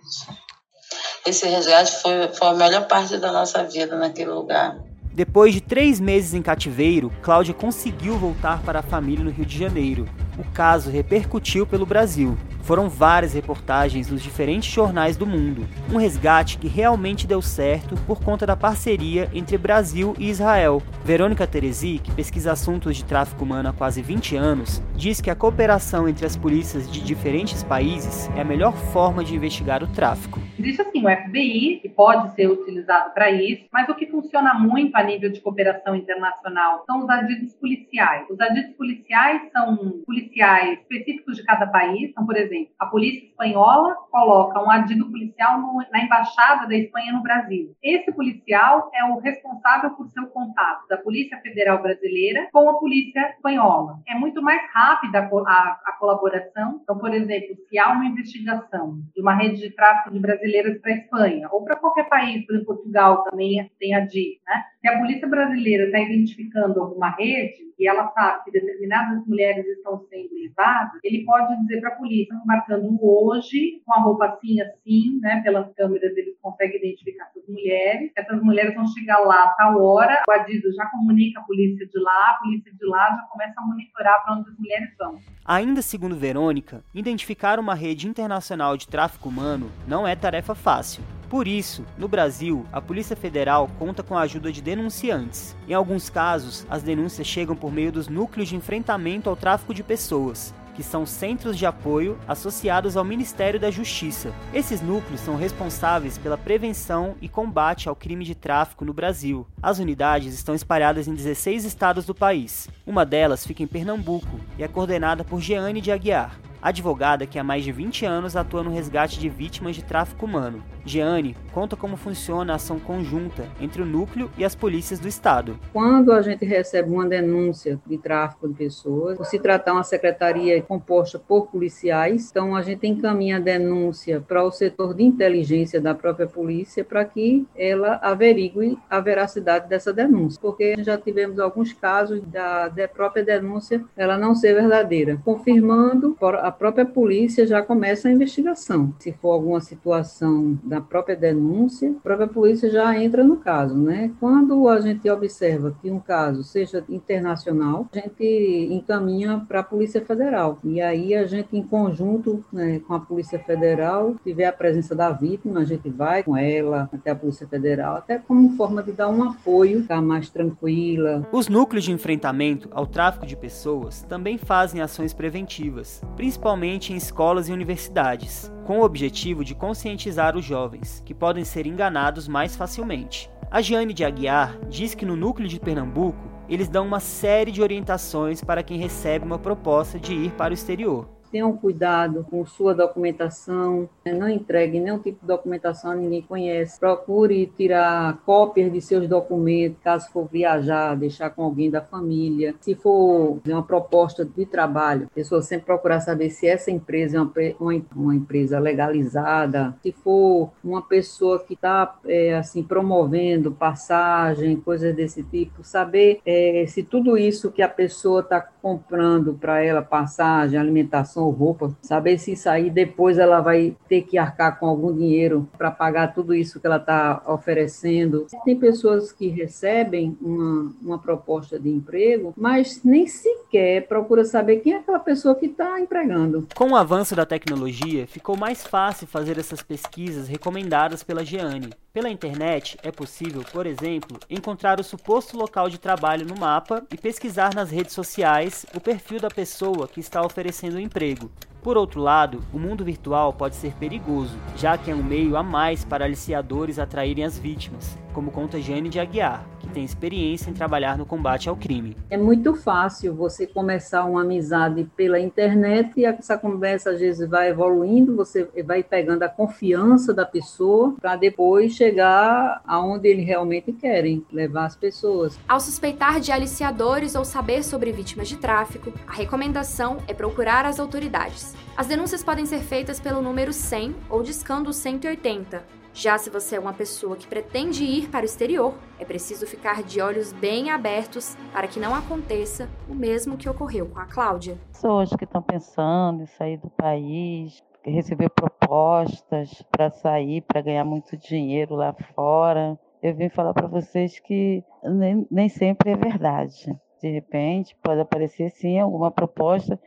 Esse 1.25 1.47
resgate 1.47 1.91
foi, 2.01 2.27
foi 2.29 2.47
a 2.47 2.53
melhor 2.53 2.87
parte 2.87 3.17
da 3.17 3.31
nossa 3.31 3.63
vida 3.63 3.97
naquele 3.97 4.31
lugar. 4.31 4.77
Depois 5.13 5.53
de 5.53 5.61
três 5.61 5.99
meses 5.99 6.33
em 6.33 6.41
cativeiro, 6.41 7.11
Cláudia 7.21 7.53
conseguiu 7.53 8.17
voltar 8.17 8.63
para 8.63 8.79
a 8.79 8.83
família 8.83 9.23
no 9.23 9.29
Rio 9.29 9.45
de 9.45 9.57
Janeiro. 9.57 10.09
O 10.39 10.43
caso 10.51 10.89
repercutiu 10.89 11.67
pelo 11.67 11.85
Brasil. 11.85 12.35
Foram 12.63 12.87
várias 12.87 13.33
reportagens 13.33 14.09
nos 14.09 14.23
diferentes 14.23 14.73
jornais 14.73 15.17
do 15.17 15.27
mundo. 15.27 15.67
Um 15.91 15.97
resgate 15.97 16.57
que 16.57 16.67
realmente 16.69 17.27
deu 17.27 17.41
certo 17.41 17.95
por 18.07 18.23
conta 18.23 18.45
da 18.45 18.55
parceria 18.55 19.29
entre 19.33 19.57
Brasil 19.57 20.13
e 20.17 20.29
Israel. 20.29 20.81
Verônica 21.03 21.45
Teresi, 21.45 21.99
que 22.01 22.11
pesquisa 22.13 22.53
assuntos 22.53 22.95
de 22.95 23.03
tráfico 23.03 23.43
humano 23.43 23.67
há 23.67 23.73
quase 23.73 24.01
20 24.01 24.37
anos, 24.37 24.81
diz 24.95 25.19
que 25.19 25.29
a 25.29 25.35
cooperação 25.35 26.07
entre 26.07 26.25
as 26.25 26.37
polícias 26.37 26.89
de 26.89 27.01
diferentes 27.01 27.63
países 27.63 28.29
é 28.37 28.41
a 28.41 28.45
melhor 28.45 28.73
forma 28.73 29.25
de 29.25 29.35
investigar 29.35 29.83
o 29.83 29.87
tráfico. 29.87 30.39
Existe 30.57 30.83
assim 30.83 31.05
o 31.05 31.09
FBI, 31.09 31.79
que 31.81 31.89
pode 31.89 32.33
ser 32.35 32.47
utilizado 32.47 33.13
para 33.13 33.29
isso, 33.29 33.65
mas 33.73 33.89
o 33.89 33.95
que 33.95 34.07
funciona 34.07 34.53
muito 34.53 34.95
a 34.95 35.03
nível 35.03 35.29
de 35.29 35.41
cooperação 35.41 35.95
internacional 35.97 36.83
são 36.85 37.03
os 37.03 37.09
adidos 37.09 37.53
policiais. 37.55 38.25
Os 38.29 38.39
adidos 38.39 38.73
policiais 38.77 39.41
são 39.51 40.01
policiais 40.05 40.79
específicos 40.79 41.35
de 41.35 41.43
cada 41.43 41.67
país. 41.67 42.11
Então, 42.11 42.25
por 42.25 42.37
exemplo, 42.37 42.52
a 42.79 42.85
polícia 42.85 43.27
espanhola 43.27 43.95
coloca 44.11 44.61
um 44.61 44.69
adido 44.69 45.09
policial 45.09 45.59
no, 45.59 45.83
na 45.91 46.03
embaixada 46.03 46.67
da 46.67 46.75
Espanha 46.75 47.13
no 47.13 47.21
Brasil. 47.21 47.75
Esse 47.81 48.11
policial 48.11 48.89
é 48.93 49.05
o 49.05 49.19
responsável 49.19 49.91
por 49.91 50.07
seu 50.09 50.27
contato 50.27 50.87
da 50.87 50.97
Polícia 50.97 51.37
Federal 51.41 51.81
Brasileira 51.81 52.47
com 52.51 52.69
a 52.69 52.79
polícia 52.79 53.29
espanhola. 53.31 53.99
É 54.07 54.15
muito 54.15 54.41
mais 54.41 54.61
rápida 54.73 55.19
a, 55.19 55.23
a, 55.23 55.81
a 55.85 55.91
colaboração. 55.99 56.79
Então, 56.83 56.97
por 56.97 57.13
exemplo, 57.13 57.55
se 57.69 57.77
há 57.77 57.91
uma 57.91 58.05
investigação 58.05 58.99
de 59.15 59.21
uma 59.21 59.35
rede 59.35 59.57
de 59.57 59.71
tráfico 59.71 60.11
de 60.11 60.19
brasileiras 60.19 60.79
para 60.79 60.91
a 60.91 60.95
Espanha 60.95 61.47
ou 61.51 61.63
para 61.63 61.75
qualquer 61.75 62.09
país, 62.09 62.45
por 62.45 62.55
exemplo, 62.55 62.75
Portugal 62.75 63.23
também 63.23 63.71
tem 63.79 63.95
a 63.95 64.01
DIC, 64.01 64.41
né? 64.45 64.63
Se 64.83 64.89
a 64.89 64.99
polícia 64.99 65.25
brasileira 65.25 65.85
está 65.85 65.97
identificando 65.97 66.81
alguma 66.81 67.11
rede 67.11 67.71
e 67.79 67.87
ela 67.87 68.11
sabe 68.11 68.43
que 68.43 68.51
determinadas 68.51 69.25
mulheres 69.25 69.65
estão 69.65 70.05
sendo 70.09 70.27
levadas, 70.33 70.99
ele 71.01 71.23
pode 71.23 71.57
dizer 71.61 71.79
para 71.79 71.91
a 71.91 71.95
polícia, 71.95 72.35
marcando 72.45 72.99
hoje, 73.01 73.81
com 73.85 73.93
a 73.93 74.01
roupa 74.01 74.25
assim, 74.25 74.59
assim, 74.59 75.19
né? 75.21 75.39
Pelas 75.41 75.73
câmeras 75.73 76.11
eles 76.17 76.35
conseguem 76.41 76.79
identificar 76.79 77.29
essas 77.29 77.47
mulheres. 77.47 78.11
Essas 78.13 78.43
mulheres 78.43 78.75
vão 78.75 78.85
chegar 78.87 79.19
lá 79.19 79.43
a 79.43 79.55
tal 79.55 79.81
hora, 79.81 80.21
o 80.27 80.31
Adido 80.33 80.69
já 80.73 80.85
comunica 80.87 81.39
a 81.39 81.43
polícia 81.43 81.87
de 81.87 81.99
lá, 81.99 82.31
a 82.31 82.43
polícia 82.43 82.73
de 82.73 82.85
lá 82.85 83.07
já 83.07 83.25
começa 83.31 83.53
a 83.55 83.65
monitorar 83.65 84.21
para 84.21 84.33
onde 84.35 84.49
as 84.49 84.59
mulheres 84.59 84.89
vão. 84.99 85.17
Ainda 85.45 85.81
segundo 85.81 86.17
Verônica, 86.17 86.83
identificar 86.93 87.57
uma 87.57 87.73
rede 87.73 88.05
internacional 88.05 88.75
de 88.75 88.85
tráfico 88.89 89.29
humano 89.29 89.71
não 89.87 90.05
é 90.05 90.13
tarefa 90.13 90.53
fácil. 90.53 91.01
Por 91.33 91.47
isso, 91.47 91.83
no 91.97 92.07
Brasil, 92.07 92.63
a 92.71 92.79
Polícia 92.79 93.15
Federal 93.15 93.67
conta 93.79 94.03
com 94.03 94.15
a 94.15 94.21
ajuda 94.21 94.51
de 94.51 94.61
denunciantes. 94.61 95.57
Em 95.67 95.73
alguns 95.73 96.07
casos, 96.07 96.63
as 96.69 96.83
denúncias 96.83 97.25
chegam 97.25 97.55
por 97.55 97.73
meio 97.73 97.91
dos 97.91 98.07
núcleos 98.07 98.49
de 98.49 98.55
enfrentamento 98.55 99.31
ao 99.31 99.35
tráfico 99.35 99.73
de 99.73 99.81
pessoas, 99.81 100.53
que 100.75 100.83
são 100.83 101.07
centros 101.07 101.57
de 101.57 101.65
apoio 101.65 102.19
associados 102.27 102.95
ao 102.95 103.03
Ministério 103.03 103.59
da 103.59 103.71
Justiça. 103.71 104.31
Esses 104.53 104.79
núcleos 104.79 105.21
são 105.21 105.35
responsáveis 105.35 106.19
pela 106.19 106.37
prevenção 106.37 107.15
e 107.19 107.27
combate 107.27 107.89
ao 107.89 107.95
crime 107.95 108.23
de 108.23 108.35
tráfico 108.35 108.85
no 108.85 108.93
Brasil. 108.93 109.47
As 109.59 109.79
unidades 109.79 110.35
estão 110.35 110.53
espalhadas 110.53 111.07
em 111.07 111.15
16 111.15 111.65
estados 111.65 112.05
do 112.05 112.13
país. 112.13 112.69
Uma 112.85 113.03
delas 113.03 113.43
fica 113.43 113.63
em 113.63 113.67
Pernambuco 113.67 114.39
e 114.55 114.63
é 114.63 114.67
coordenada 114.67 115.23
por 115.23 115.41
Jeane 115.41 115.81
de 115.81 115.91
Aguiar 115.91 116.39
advogada 116.63 117.27
que 117.27 117.37
há 117.37 117.43
mais 117.43 117.63
de 117.63 117.71
20 117.71 118.05
anos 118.05 118.35
atua 118.35 118.63
no 118.63 118.71
resgate 118.71 119.19
de 119.19 119.27
vítimas 119.27 119.75
de 119.75 119.83
tráfico 119.83 120.25
humano. 120.25 120.63
Jeane 120.85 121.35
conta 121.53 121.75
como 121.75 121.95
funciona 121.97 122.53
a 122.53 122.55
ação 122.55 122.79
conjunta 122.79 123.47
entre 123.59 123.81
o 123.81 123.85
núcleo 123.85 124.29
e 124.37 124.45
as 124.45 124.55
polícias 124.55 124.99
do 124.99 125.07
estado. 125.07 125.59
Quando 125.71 126.11
a 126.11 126.21
gente 126.21 126.45
recebe 126.45 126.89
uma 126.89 127.05
denúncia 127.05 127.79
de 127.85 127.97
tráfico 127.97 128.47
de 128.47 128.53
pessoas, 128.53 129.27
se 129.27 129.39
tratar 129.39 129.73
uma 129.73 129.83
secretaria 129.83 130.61
composta 130.61 131.19
por 131.19 131.47
policiais, 131.47 132.29
então 132.29 132.55
a 132.55 132.61
gente 132.61 132.87
encaminha 132.87 133.37
a 133.37 133.39
denúncia 133.39 134.21
para 134.21 134.43
o 134.43 134.51
setor 134.51 134.93
de 134.93 135.03
inteligência 135.03 135.81
da 135.81 135.93
própria 135.93 136.27
polícia 136.27 136.83
para 136.83 137.03
que 137.05 137.45
ela 137.55 137.99
averigue 138.01 138.77
a 138.89 138.99
veracidade 138.99 139.67
dessa 139.67 139.91
denúncia, 139.91 140.39
porque 140.41 140.75
já 140.83 140.97
tivemos 140.97 141.39
alguns 141.39 141.73
casos 141.73 142.21
da, 142.21 142.67
da 142.67 142.87
própria 142.87 143.23
denúncia 143.23 143.83
ela 143.95 144.17
não 144.17 144.35
ser 144.35 144.53
verdadeira, 144.53 145.19
confirmando 145.23 146.15
a 146.41 146.51
própria 146.53 146.85
polícia 146.85 147.45
já 147.45 147.61
começa 147.61 148.07
a 148.07 148.11
investigação. 148.11 148.93
Se 148.99 149.11
for 149.11 149.31
alguma 149.31 149.59
situação 149.59 150.57
da 150.63 150.79
própria 150.79 151.15
denúncia, 151.15 151.91
a 151.91 152.01
própria 152.01 152.27
polícia 152.27 152.69
já 152.69 152.97
entra 152.97 153.23
no 153.23 153.37
caso, 153.37 153.75
né? 153.75 154.11
Quando 154.19 154.69
a 154.69 154.79
gente 154.79 155.09
observa 155.09 155.75
que 155.81 155.89
um 155.89 155.99
caso 155.99 156.43
seja 156.43 156.83
internacional, 156.87 157.87
a 157.91 157.97
gente 157.97 158.67
encaminha 158.71 159.43
para 159.47 159.59
a 159.59 159.63
Polícia 159.63 159.99
Federal. 160.05 160.59
E 160.63 160.79
aí 160.79 161.15
a 161.15 161.25
gente, 161.25 161.57
em 161.57 161.63
conjunto 161.63 162.43
né, 162.53 162.79
com 162.87 162.93
a 162.93 162.99
Polícia 162.99 163.39
Federal, 163.39 164.15
tiver 164.23 164.45
a 164.45 164.53
presença 164.53 164.95
da 164.95 165.11
vítima, 165.11 165.61
a 165.61 165.65
gente 165.65 165.89
vai 165.89 166.23
com 166.23 166.37
ela 166.37 166.89
até 166.93 167.11
a 167.11 167.15
Polícia 167.15 167.47
Federal, 167.47 167.97
até 167.97 168.17
como 168.17 168.55
forma 168.55 168.83
de 168.83 168.91
dar 168.91 169.09
um 169.09 169.23
apoio, 169.23 169.81
ficar 169.81 170.01
mais 170.01 170.29
tranquila. 170.29 171.27
Os 171.31 171.47
núcleos 171.47 171.83
de 171.83 171.91
enfrentamento 171.91 172.69
ao 172.71 172.85
tráfico 172.85 173.25
de 173.25 173.35
pessoas 173.35 174.03
também 174.03 174.37
fazem 174.37 174.81
ações 174.81 175.13
preventivas, 175.13 176.01
principalmente 176.15 176.42
principalmente 176.43 176.91
em 176.91 176.97
escolas 176.97 177.47
e 177.47 177.53
universidades, 177.53 178.51
com 178.65 178.79
o 178.79 178.83
objetivo 178.83 179.45
de 179.45 179.55
conscientizar 179.55 180.35
os 180.35 180.43
jovens, 180.43 181.01
que 181.05 181.13
podem 181.13 181.45
ser 181.45 181.65
enganados 181.65 182.27
mais 182.27 182.53
facilmente. 182.53 183.31
A 183.49 183.61
Giane 183.61 183.93
de 183.93 184.03
Aguiar 184.03 184.59
diz 184.67 184.93
que 184.93 185.05
no 185.05 185.15
núcleo 185.15 185.47
de 185.47 185.57
Pernambuco 185.57 186.19
eles 186.49 186.67
dão 186.67 186.85
uma 186.85 186.99
série 186.99 187.49
de 187.49 187.61
orientações 187.61 188.43
para 188.43 188.61
quem 188.61 188.77
recebe 188.77 189.23
uma 189.23 189.39
proposta 189.39 189.97
de 189.97 190.13
ir 190.13 190.31
para 190.31 190.51
o 190.51 190.53
exterior 190.53 191.07
tenham 191.33 191.57
cuidado 191.57 192.23
com 192.29 192.45
sua 192.45 192.75
documentação, 192.75 193.89
né? 194.05 194.13
não 194.13 194.29
entregue 194.29 194.79
nenhum 194.79 194.99
tipo 194.99 195.19
de 195.19 195.25
documentação 195.25 195.89
a 195.89 195.95
ninguém 195.95 196.21
conhece. 196.21 196.79
Procure 196.79 197.51
tirar 197.57 198.21
cópias 198.23 198.71
de 198.71 198.79
seus 198.79 199.09
documentos, 199.09 199.79
caso 199.83 200.11
for 200.11 200.29
viajar, 200.31 200.95
deixar 200.95 201.31
com 201.31 201.43
alguém 201.43 201.71
da 201.71 201.81
família. 201.81 202.53
Se 202.61 202.75
for 202.75 203.39
uma 203.47 203.63
proposta 203.63 204.23
de 204.23 204.45
trabalho, 204.45 205.07
a 205.11 205.15
pessoa 205.15 205.41
sempre 205.41 205.65
procurar 205.65 206.01
saber 206.01 206.29
se 206.29 206.45
essa 206.45 206.69
empresa 206.69 207.17
é 207.17 207.21
uma, 207.21 207.33
uma, 207.59 207.81
uma 207.95 208.15
empresa 208.15 208.59
legalizada, 208.59 209.75
se 209.81 209.91
for 209.91 210.51
uma 210.63 210.83
pessoa 210.83 211.39
que 211.39 211.55
está 211.55 211.95
é, 212.05 212.35
assim 212.35 212.61
promovendo 212.61 213.51
passagem, 213.51 214.57
coisas 214.57 214.95
desse 214.95 215.23
tipo, 215.23 215.63
saber 215.63 216.19
é, 216.23 216.65
se 216.67 216.83
tudo 216.83 217.17
isso 217.17 217.51
que 217.51 217.63
a 217.63 217.69
pessoa 217.69 218.19
está 218.19 218.52
comprando 218.63 219.33
para 219.33 219.61
ela, 219.61 219.81
passagem, 219.81 220.57
alimentação, 220.57 221.25
ou 221.25 221.31
roupa, 221.31 221.75
saber 221.81 222.17
se 222.17 222.33
sair 222.33 222.69
depois 222.69 223.17
ela 223.17 223.41
vai 223.41 223.75
ter 223.89 224.03
que 224.03 224.17
arcar 224.17 224.57
com 224.57 224.65
algum 224.65 224.95
dinheiro 224.95 225.49
para 225.57 225.69
pagar 225.69 226.13
tudo 226.13 226.33
isso 226.33 226.61
que 226.61 226.65
ela 226.65 226.77
está 226.77 227.21
oferecendo. 227.27 228.25
Tem 228.45 228.57
pessoas 228.57 229.11
que 229.11 229.27
recebem 229.27 230.17
uma, 230.21 230.73
uma 230.81 230.97
proposta 230.97 231.59
de 231.59 231.67
emprego, 231.67 232.33
mas 232.37 232.81
nem 232.85 233.05
sequer 233.05 233.85
procura 233.85 234.23
saber 234.23 234.61
quem 234.61 234.71
é 234.71 234.77
aquela 234.77 234.99
pessoa 234.99 235.35
que 235.35 235.47
está 235.47 235.77
empregando. 235.81 236.47
Com 236.55 236.71
o 236.71 236.77
avanço 236.77 237.17
da 237.17 237.25
tecnologia, 237.25 238.07
ficou 238.07 238.37
mais 238.37 238.65
fácil 238.65 239.07
fazer 239.07 239.37
essas 239.37 239.61
pesquisas 239.61 240.29
recomendadas 240.29 241.03
pela 241.03 241.25
Giane. 241.25 241.71
Pela 241.91 242.09
internet, 242.09 242.75
é 242.81 242.91
possível, 242.91 243.43
por 243.51 243.67
exemplo, 243.67 244.17
encontrar 244.27 244.79
o 244.79 244.83
suposto 244.83 245.37
local 245.37 245.69
de 245.69 245.77
trabalho 245.77 246.25
no 246.25 246.35
mapa 246.35 246.83
e 246.91 246.97
pesquisar 246.97 247.53
nas 247.53 247.69
redes 247.69 247.93
sociais 247.93 248.52
o 248.75 248.79
perfil 248.79 249.19
da 249.19 249.29
pessoa 249.29 249.87
que 249.87 249.99
está 249.99 250.21
oferecendo 250.21 250.75
o 250.75 250.79
emprego. 250.79 251.29
Por 251.63 251.77
outro 251.77 252.01
lado, 252.01 252.41
o 252.51 252.59
mundo 252.59 252.83
virtual 252.83 253.31
pode 253.31 253.55
ser 253.55 253.71
perigoso, 253.75 254.37
já 254.57 254.77
que 254.77 254.91
é 254.91 254.95
um 254.95 255.01
meio 255.01 255.37
a 255.37 255.41
mais 255.41 255.85
para 255.85 256.03
aliciadores 256.03 256.77
atraírem 256.77 257.23
as 257.23 257.39
vítimas, 257.39 257.97
como 258.11 258.31
conta 258.31 258.59
Jane 258.59 258.89
de 258.89 258.99
Aguiar, 258.99 259.45
que 259.61 259.69
tem 259.69 259.85
experiência 259.85 260.49
em 260.49 260.53
trabalhar 260.53 260.97
no 260.97 261.05
combate 261.05 261.47
ao 261.47 261.55
crime. 261.55 261.95
É 262.09 262.17
muito 262.17 262.53
fácil 262.53 263.15
você 263.15 263.47
começar 263.47 264.03
uma 264.03 264.23
amizade 264.23 264.83
pela 264.97 265.17
internet 265.17 265.93
e 265.95 266.05
essa 266.05 266.37
conversa 266.37 266.89
às 266.89 266.99
vezes 266.99 267.29
vai 267.29 267.49
evoluindo, 267.49 268.13
você 268.13 268.45
vai 268.65 268.83
pegando 268.83 269.23
a 269.23 269.29
confiança 269.29 270.13
da 270.13 270.25
pessoa 270.25 270.95
para 270.99 271.15
depois 271.15 271.71
chegar 271.71 272.61
aonde 272.67 273.07
eles 273.07 273.25
realmente 273.25 273.71
querem 273.71 274.25
levar 274.33 274.65
as 274.65 274.75
pessoas. 274.75 275.39
Ao 275.47 275.61
suspeitar 275.61 276.19
de 276.19 276.29
aliciadores 276.29 277.15
ou 277.15 277.23
saber 277.23 277.63
sobre 277.63 277.93
vítimas 277.93 278.27
de 278.27 278.35
tráfico, 278.35 278.91
a 279.07 279.13
recomendação 279.13 279.97
é 280.09 280.13
procurar 280.13 280.65
as 280.65 280.77
autoridades. 280.77 281.52
As 281.75 281.87
denúncias 281.87 282.23
podem 282.23 282.45
ser 282.45 282.59
feitas 282.59 282.99
pelo 282.99 283.21
número 283.21 283.53
100 283.53 283.95
ou 284.09 284.23
discando 284.23 284.71
180 284.71 285.83
já 285.95 286.17
se 286.17 286.31
você 286.31 286.55
é 286.55 286.59
uma 286.59 286.73
pessoa 286.73 287.15
que 287.15 287.27
pretende 287.27 287.83
ir 287.83 288.09
para 288.09 288.23
o 288.23 288.25
exterior, 288.25 288.73
é 288.99 289.05
preciso 289.05 289.45
ficar 289.45 289.83
de 289.83 290.01
olhos 290.01 290.33
bem 290.33 290.71
abertos 290.71 291.37
para 291.51 291.67
que 291.67 291.79
não 291.79 291.93
aconteça 291.93 292.67
o 292.89 292.95
mesmo 292.95 293.37
que 293.37 293.47
ocorreu 293.47 293.85
com 293.85 293.99
a 293.99 294.07
Cláudia. 294.07 294.57
Pessoas 294.71 295.11
que 295.11 295.23
estão 295.23 295.41
pensando 295.43 296.23
em 296.23 296.25
sair 296.25 296.57
do 296.57 296.69
país, 296.71 297.61
receber 297.85 298.29
propostas 298.29 299.63
para 299.71 299.91
sair, 299.91 300.41
para 300.41 300.61
ganhar 300.61 300.83
muito 300.83 301.15
dinheiro 301.15 301.75
lá 301.75 301.93
fora. 302.15 302.77
Eu 303.01 303.13
vim 303.13 303.29
falar 303.29 303.53
para 303.53 303.67
vocês 303.67 304.19
que 304.19 304.63
nem, 304.83 305.27
nem 305.29 305.47
sempre 305.47 305.91
é 305.91 305.95
verdade. 305.95 306.75
De 307.03 307.11
repente, 307.11 307.75
pode 307.83 308.01
aparecer 308.01 308.49
sim 308.49 308.79
alguma 308.79 309.11
proposta, 309.11 309.79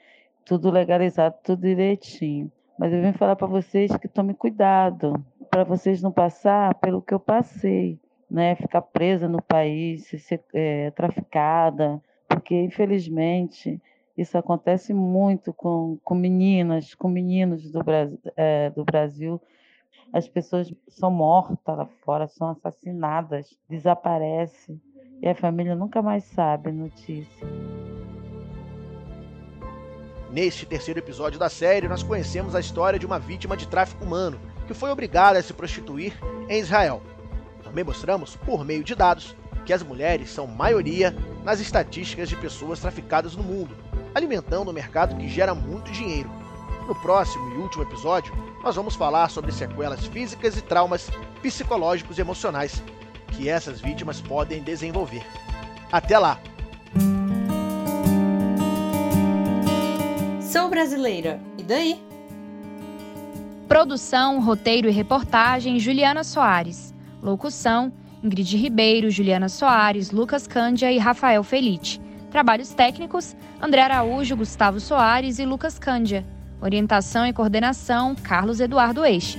tudo 0.47 0.71
legalizado, 0.71 1.35
tudo 1.43 1.63
direitinho. 1.63 2.51
Mas 2.79 2.93
eu 2.93 3.03
vim 3.03 3.13
falar 3.13 3.37
para 3.37 3.49
vocês 3.49 3.95
que 3.97 4.07
tome 4.07 4.33
cuidado, 4.33 5.13
para 5.51 5.65
vocês 5.65 6.01
não 6.01 6.13
passar 6.13 6.75
pelo 6.77 7.03
que 7.03 7.13
eu 7.13 7.21
passei, 7.21 7.99
né? 8.31 8.55
Ficar 8.55 8.83
presa 8.83 9.29
no 9.29 9.43
país, 9.43 10.07
ser 10.07 10.43
é, 10.55 10.91
traficada, 10.93 12.01
porque 12.29 12.55
infelizmente 12.55 13.81
isso 14.17 14.39
acontece 14.39 14.95
muito 14.95 15.53
com, 15.53 15.99
com 16.05 16.15
meninas, 16.15 16.95
com 16.95 17.09
meninos 17.09 17.71
do, 17.71 17.81
é, 18.37 18.71
do 18.71 18.85
Brasil. 18.85 19.41
As 20.13 20.29
pessoas 20.29 20.73
são 20.89 21.11
mortas 21.11 21.77
lá 21.77 21.87
fora, 22.05 22.29
são 22.29 22.51
assassinadas, 22.51 23.59
desaparecem 23.69 24.81
e 25.21 25.29
a 25.29 25.35
família 25.35 25.75
nunca 25.75 26.01
mais 26.01 26.25
sabe 26.25 26.71
notícia. 26.71 27.47
Neste 30.37 30.66
terceiro 30.66 31.01
episódio 31.01 31.38
da 31.38 31.49
série, 31.49 31.88
nós 31.88 32.03
conhecemos 32.03 32.55
a 32.55 32.61
história 32.61 32.99
de 32.99 33.07
uma 33.07 33.18
vítima 33.18 33.57
de 33.57 33.66
tráfico 33.66 34.05
humano 34.05 34.38
que 34.66 34.75
foi 34.75 34.90
obrigada 34.90 35.38
a 35.38 35.42
se 35.42 35.55
prostituir 35.55 36.12
em 36.46 36.61
Israel. 36.61 37.03
Também 37.64 37.83
mostramos, 37.83 38.37
por 38.37 38.62
meio 38.62 38.85
de 38.85 38.94
dados, 38.94 39.35
que 39.64 39.72
as 39.72 39.83
mulheres 39.83 40.29
são 40.29 40.46
maioria 40.46 41.16
nas 41.42 41.59
estatísticas 41.59 42.29
de 42.29 42.37
pessoas 42.37 42.81
traficadas 42.81 43.35
no 43.35 43.42
mundo, 43.42 43.75
alimentando 44.14 44.70
um 44.70 44.75
mercado 44.75 45.16
que 45.16 45.27
gera 45.27 45.55
muito 45.55 45.90
dinheiro. 45.90 46.31
No 46.87 46.94
próximo 46.96 47.55
e 47.55 47.57
último 47.57 47.85
episódio, 47.85 48.37
nós 48.62 48.77
vamos 48.77 48.94
falar 48.94 49.31
sobre 49.31 49.53
sequelas 49.53 50.05
físicas 50.05 50.55
e 50.55 50.61
traumas 50.61 51.09
psicológicos 51.40 52.18
e 52.18 52.20
emocionais 52.20 52.83
que 53.29 53.49
essas 53.49 53.81
vítimas 53.81 54.20
podem 54.20 54.62
desenvolver. 54.62 55.25
Até 55.90 56.18
lá! 56.18 56.38
Sou 60.57 60.71
brasileira, 60.71 61.38
e 61.59 61.62
daí? 61.62 62.01
Produção, 63.69 64.40
roteiro 64.40 64.88
e 64.88 64.90
reportagem: 64.90 65.79
Juliana 65.79 66.25
Soares. 66.25 66.95
Locução: 67.23 67.92
Ingrid 68.25 68.57
Ribeiro, 68.57 69.11
Juliana 69.11 69.51
Soares, 69.51 70.11
Lucas 70.11 70.47
Cândia 70.47 70.90
e 70.90 70.97
Rafael 70.97 71.45
Felite. 71.45 72.01
Trabalhos 72.31 72.71
técnicos: 72.71 73.37
André 73.61 73.83
Araújo, 73.83 74.35
Gustavo 74.35 74.81
Soares 74.81 75.38
e 75.38 75.45
Lucas 75.45 75.79
Cândia. 75.79 76.25
Orientação 76.59 77.27
e 77.27 77.35
coordenação: 77.35 78.14
Carlos 78.14 78.59
Eduardo 78.59 79.05
Eixe. 79.05 79.38